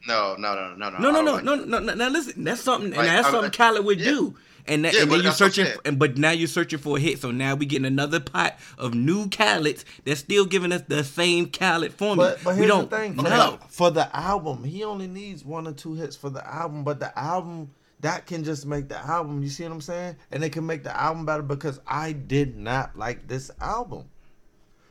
[0.08, 0.98] No, no, no, no, no.
[1.00, 1.94] No, no, no, like no, no, no.
[1.96, 4.06] Now listen, that's something, and Like, that's I- something Khaled would yeah.
[4.12, 4.36] do.
[4.68, 5.78] And that, Yeah, and then you're that's what I'm searching, saying.
[5.86, 7.20] and but now you're searching for a hit.
[7.20, 11.50] So now we getting another pot of new Khaled's that's still giving us the same
[11.52, 12.32] Khaled formula.
[12.36, 13.16] but but we here's don't the thing.
[13.16, 13.60] For, know.
[13.62, 16.84] the, for the album, he only needs one or two hits for the album.
[16.84, 19.44] But the album that can just make the album.
[19.44, 20.16] You see what I'm saying?
[20.32, 24.06] And it can make the album better because I did not like this album.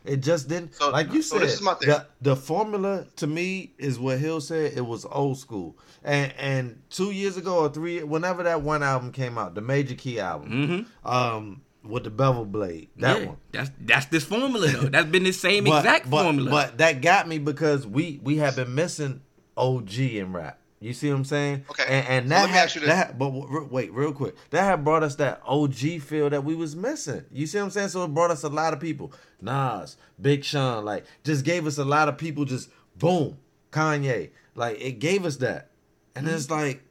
[0.04, 0.74] It just didn't.
[0.74, 1.88] So- like you so said, this is my thing.
[1.88, 4.72] the the formula to me is what Hill said.
[4.76, 5.78] It was old school.
[6.02, 9.94] And and two years ago or three, whenever that one album came out, the Major
[9.94, 11.08] Key album, Mm-hmm.
[11.10, 13.36] um, with the bevel blade, that yeah, one.
[13.52, 14.88] That's that's this formula though.
[14.88, 16.50] That's been the same But- exact but, formula.
[16.50, 19.22] But that got me because we we have been missing
[19.56, 20.58] OG in rap.
[20.84, 21.64] You see what I'm saying?
[21.70, 22.90] Okay, And, and so that me had, ask you this.
[22.90, 24.34] that but w- wait, real quick.
[24.50, 27.24] That had brought us that OG feel that we was missing.
[27.32, 27.88] You see what I'm saying?
[27.88, 29.12] So it brought us a lot of people.
[29.40, 32.44] Nas, Big Sean, like just gave us a lot of people.
[32.44, 33.38] Just boom,
[33.72, 34.30] Kanye.
[34.54, 35.70] Like it gave us that,
[36.14, 36.82] and it's like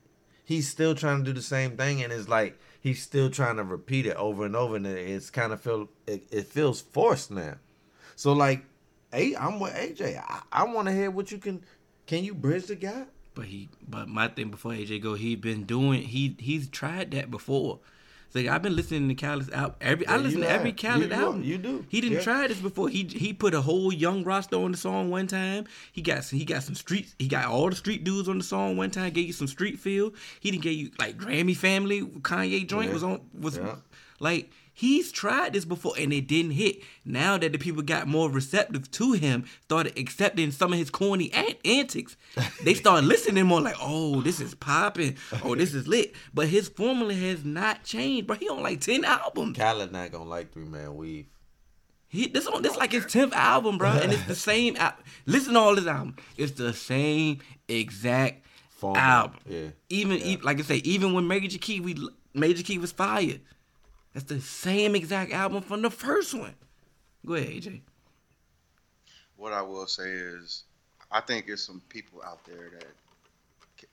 [0.43, 3.63] he's still trying to do the same thing, and it's like he's still trying to
[3.63, 7.29] repeat it over and over, and it- it's kind of feel it, it feels forced
[7.31, 7.55] now.
[8.15, 8.65] So like,
[9.11, 10.17] hey, I'm with AJ.
[10.19, 11.63] I, I want to hear what you can.
[12.07, 13.07] Can you bridge the gap?
[13.35, 17.31] But he, but my thing before AJ go, he been doing he he's tried that
[17.31, 17.79] before.
[18.29, 19.75] So like, I've been listening to Khaled's album.
[19.79, 20.71] Every I listen to every.
[20.71, 21.13] Khaled You do.
[21.15, 21.43] album.
[21.43, 21.85] You do.
[21.87, 22.23] He didn't Yeah.
[22.23, 22.89] try this before.
[22.89, 25.65] He he put a whole young roster on the song one time.
[25.91, 27.15] He got some, he got some streets.
[27.19, 29.11] He got all the street dudes on the song one time.
[29.13, 30.13] Gave you some street feel.
[30.39, 32.01] He didn't give you like Grammy Family.
[32.01, 32.93] Kanye joint Yeah.
[32.93, 33.75] was on was Yeah.
[34.19, 36.81] like he's tried this before and it didn't hit.
[37.05, 41.31] Now that the people got more receptive to him, started accepting some of his corny
[41.33, 42.17] an- antics,
[42.63, 45.15] they started listening more like, oh, this is popping.
[45.43, 46.13] Oh, this is lit.
[46.33, 48.35] But his formula has not changed, bro.
[48.37, 49.57] He on like 10 albums.
[49.57, 51.27] Khaled not gonna like three man weave.
[52.07, 53.89] He, this on this like his 10th album, bro.
[53.89, 54.95] And it's the same al-
[55.25, 56.15] Listen to all his album.
[56.37, 59.03] It's the same exact Formula.
[59.03, 59.39] album.
[59.49, 59.67] Yeah.
[59.89, 61.95] Even, e- like I say, even when Major Key, we
[62.35, 63.41] Major Key was fired.
[64.13, 66.55] That's the same exact album from the first one.
[67.25, 67.81] Go ahead, AJ.
[69.37, 70.63] What I will say is,
[71.11, 72.85] I think there's some people out there that,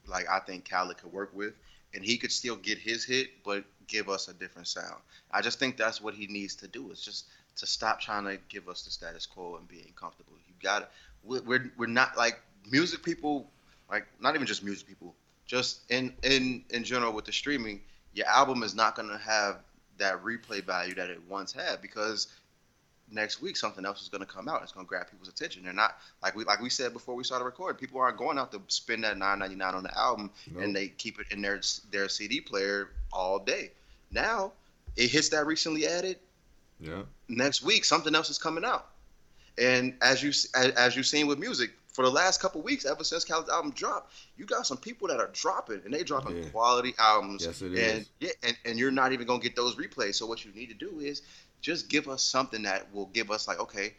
[0.07, 1.55] like, I think Khaled could work with,
[1.95, 5.01] and he could still get his hit, but give us a different sound.
[5.33, 6.91] I just think that's what he needs to do.
[6.91, 10.33] Is just to stop trying to give us the status quo and being comfortable.
[10.47, 12.41] You got to We're, we're not like
[12.71, 13.51] music people,
[13.91, 15.15] like not even just music people,
[15.47, 17.81] just in in in general with the streaming.
[18.15, 19.57] Your album is not gonna have
[20.01, 22.27] that replay value that it once had because
[23.13, 24.63] next week something else is going to come out.
[24.63, 25.63] It's going to grab people's attention.
[25.65, 27.79] They're not like we like we said before we started recording.
[27.79, 30.65] People aren't going out to spend that nine ninety nine on the album Nope.
[30.65, 33.71] and they keep it in their their CD player all day.
[34.11, 34.53] Now
[34.97, 36.19] it hits that recently added.
[36.81, 37.03] Yeah.
[37.29, 38.87] Next week something else is coming out.
[39.59, 43.05] And as you as, as you've seen with music for the last couple weeks, ever
[43.05, 46.49] since Khaled's album dropped, you got some people that are dropping and they dropping Yeah.
[46.49, 47.45] quality albums.
[47.45, 48.11] Yes, it and is.
[48.21, 50.15] yeah, and, and you're not even gonna get those replays.
[50.15, 51.21] So what you need to do is
[51.61, 53.93] just give us something that will give us like, okay,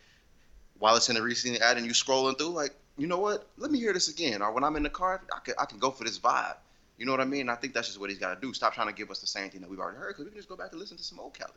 [0.80, 3.48] while it's in the recent ad and you scrolling through, like, you know what?
[3.58, 4.42] Let me hear this again.
[4.42, 6.56] Or when I'm in the car, I can I can go for this vibe.
[6.98, 7.50] You know what I mean?
[7.50, 8.52] I think that's just what he's got to do.
[8.52, 10.40] Stop trying to give us the same thing that we've already heard, because we can
[10.40, 11.54] just go back and listen to some old Khaled.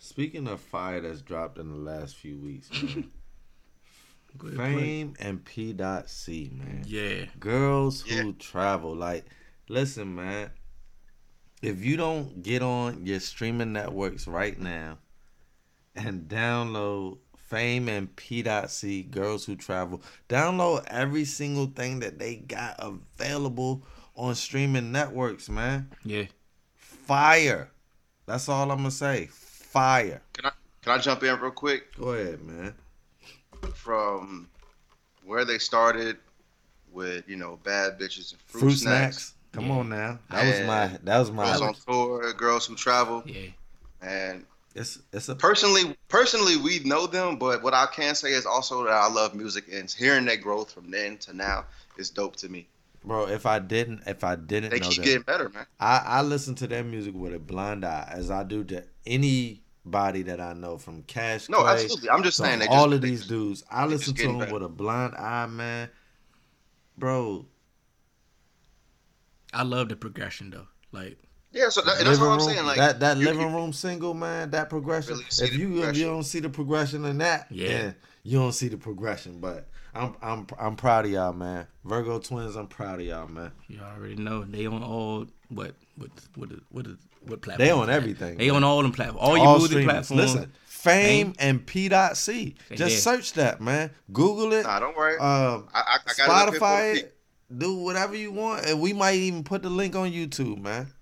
[0.00, 3.12] Speaking of fire that's dropped in the last few weeks, man.
[4.38, 4.74] Go ahead, play.
[4.74, 5.72] Fame and P.
[5.72, 6.84] Dot C, man.
[6.86, 7.26] Yeah.
[7.38, 8.22] Girls Yeah.
[8.22, 8.94] who travel.
[8.94, 9.24] Like,
[9.68, 10.50] listen, man.
[11.62, 14.98] If you don't get on your streaming networks right now
[15.94, 19.02] and download Fame and P.C.
[19.02, 25.90] Girls Who Travel, download every single thing that they got available on streaming networks, man.
[26.04, 26.26] Yeah.
[26.76, 27.70] Fire.
[28.26, 29.26] That's all I'm gonna say.
[29.32, 30.22] Fire.
[30.32, 30.52] Can I
[30.82, 32.74] can I jump in real quick Go ahead, man.
[33.80, 34.48] From
[35.24, 36.16] where they started
[36.92, 39.16] with you know bad bitches and fruit, Fruit, snacks.
[39.16, 39.34] snacks.
[39.52, 39.72] Come Yeah.
[39.72, 40.18] on now.
[40.30, 40.98] That was my.
[41.02, 41.44] That was my.
[41.44, 43.48] Girls on tour, girls who travel, Yeah.
[44.02, 48.46] and It's it's a personally, personally, we know them, but what I can say is
[48.46, 51.64] also that I love music and hearing that growth from then to now
[51.96, 52.68] is dope to me.
[53.04, 53.26] bro.
[53.26, 55.66] If I didn't, if I didn't They know keep them, getting better, man.
[55.80, 58.84] I I listen to their music with a blind eye, as I do to
[59.84, 61.48] anybody that I know from Cash.
[61.48, 62.10] No, Clay absolutely.
[62.10, 63.64] I'm just saying they all just, of these just- dudes.
[63.70, 64.52] I listen to them better.
[64.54, 65.88] with a blind eye, man.
[66.98, 67.46] Bro,
[69.52, 70.66] I love the progression though.
[70.92, 71.18] Like
[71.52, 72.66] Yeah, so that, that's living what I'm saying.
[72.66, 74.50] Like that that you- living room single, man.
[74.50, 75.14] That progression.
[75.14, 76.00] Really if you if progression.
[76.00, 77.68] you don't see the progression in that, Yeah.
[77.68, 79.40] yeah, you don't see the progression.
[79.40, 81.66] But I'm I'm I'm proud of y'all, man.
[81.84, 83.50] Virgo twins, I'm proud of y'all, man.
[83.68, 87.66] you already know, they on all what what what is what is what platform?
[87.66, 88.38] They on everything.
[88.38, 88.56] They man.
[88.56, 89.20] on all them platforms.
[89.20, 90.10] All your music platforms.
[90.10, 92.54] Listen, Fame and P.C.
[92.68, 93.16] They Just there.
[93.16, 93.90] search that, man.
[94.12, 94.62] Google it.
[94.62, 95.18] Nah, don't worry.
[95.18, 97.16] Um, I, I, I got it up here for Spotify it.
[97.56, 100.92] Do whatever you want, and we might even put the link on YouTube, man.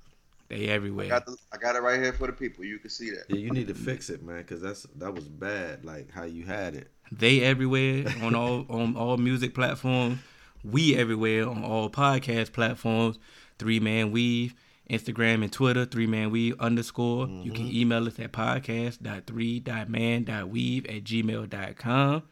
[0.48, 1.08] They I everywhere.
[1.08, 2.64] got, the, I got it right here for the people.
[2.64, 3.24] You can see that.
[3.28, 6.44] Yeah, you need to fix it, man, because that's that was bad, like how you
[6.44, 6.90] had it.
[7.12, 10.18] They everywhere on all on all music platforms.
[10.64, 13.18] We everywhere on all podcast platforms.
[13.58, 14.54] Three Man Weave,
[14.90, 15.84] Instagram and Twitter.
[15.84, 17.26] Three Man Weave underscore.
[17.28, 17.76] You can mm-hmm.
[17.76, 22.22] email us at podcast.3.man.weave at gmail.com.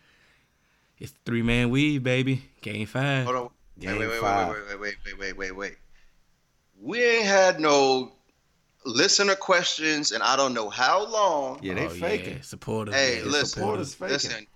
[0.99, 2.43] It's Three Man Weave, baby.
[2.63, 3.25] Game five.
[3.25, 3.51] Hold on.
[3.79, 4.49] Game wait, wait, five.
[4.49, 5.77] wait, wait, wait, wait, wait, wait, wait.
[6.81, 8.13] We ain't had no
[8.87, 11.59] listener questions, and I don't know how long.
[11.63, 12.43] Yeah, they Oh, faking.
[12.43, 12.95] Supporters.
[12.95, 13.31] Hey, man.
[13.31, 14.13] listen, supporters faking.
[14.15, 14.47] listen,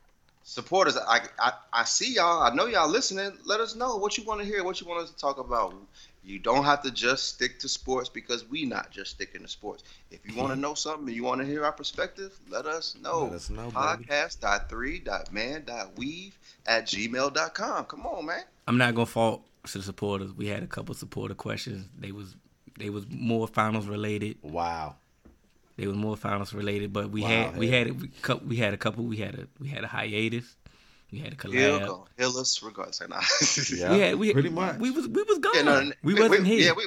[0.43, 0.97] supporters.
[0.97, 2.43] I, I, I see y'all.
[2.43, 3.33] I know y'all listening.
[3.45, 5.75] Let us know what you want to hear, what you want us to talk about.
[6.23, 9.85] You don't have to just stick to sports because we not just sticking to sports.
[10.11, 10.61] If you want to mhm.
[10.61, 13.25] know something and you want to hear our perspective, let us know.
[13.25, 13.75] Let us know, baby.
[13.75, 17.85] Podcast.3.man.weave at gmail.com.
[17.87, 18.43] Come on, man.
[18.67, 20.33] I'm not gonna fault to the supporters.
[20.33, 21.89] We had a couple supporter questions.
[21.99, 22.37] They was
[22.79, 24.37] they was more finals related.
[24.43, 24.97] Wow.
[25.77, 28.11] They was more finals related, but we Wow, had we had we,
[28.45, 29.05] we had a couple.
[29.05, 30.57] We had a we had a hiatus.
[31.13, 31.87] We had a He'll collab.
[31.87, 32.07] go.
[32.19, 33.01] He'll us regardless.
[33.09, 33.21] Nah.
[33.77, 33.93] Yeah.
[33.93, 34.79] We had we pretty much.
[34.79, 35.53] We was we was gone.
[35.55, 36.61] Yeah, no, we wasn't here.
[36.61, 36.87] Yeah, we,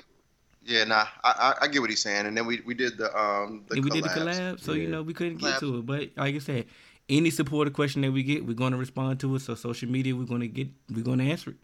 [0.66, 1.06] yeah, nah.
[1.24, 3.76] I, I I get what he's saying, and then we we did the um the
[3.76, 5.60] and we did the collab, so you know we couldn't get Collabs.
[5.60, 5.86] to it.
[5.86, 6.66] But like I said,
[7.10, 9.42] any supporter question that we get, we're gonna respond to it.
[9.42, 11.58] So social media, we're gonna get we're gonna answer it.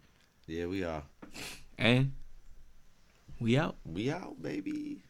[0.47, 1.03] Yeah, we are.
[1.77, 2.11] And
[3.39, 3.77] we out.
[3.85, 5.01] We out, baby.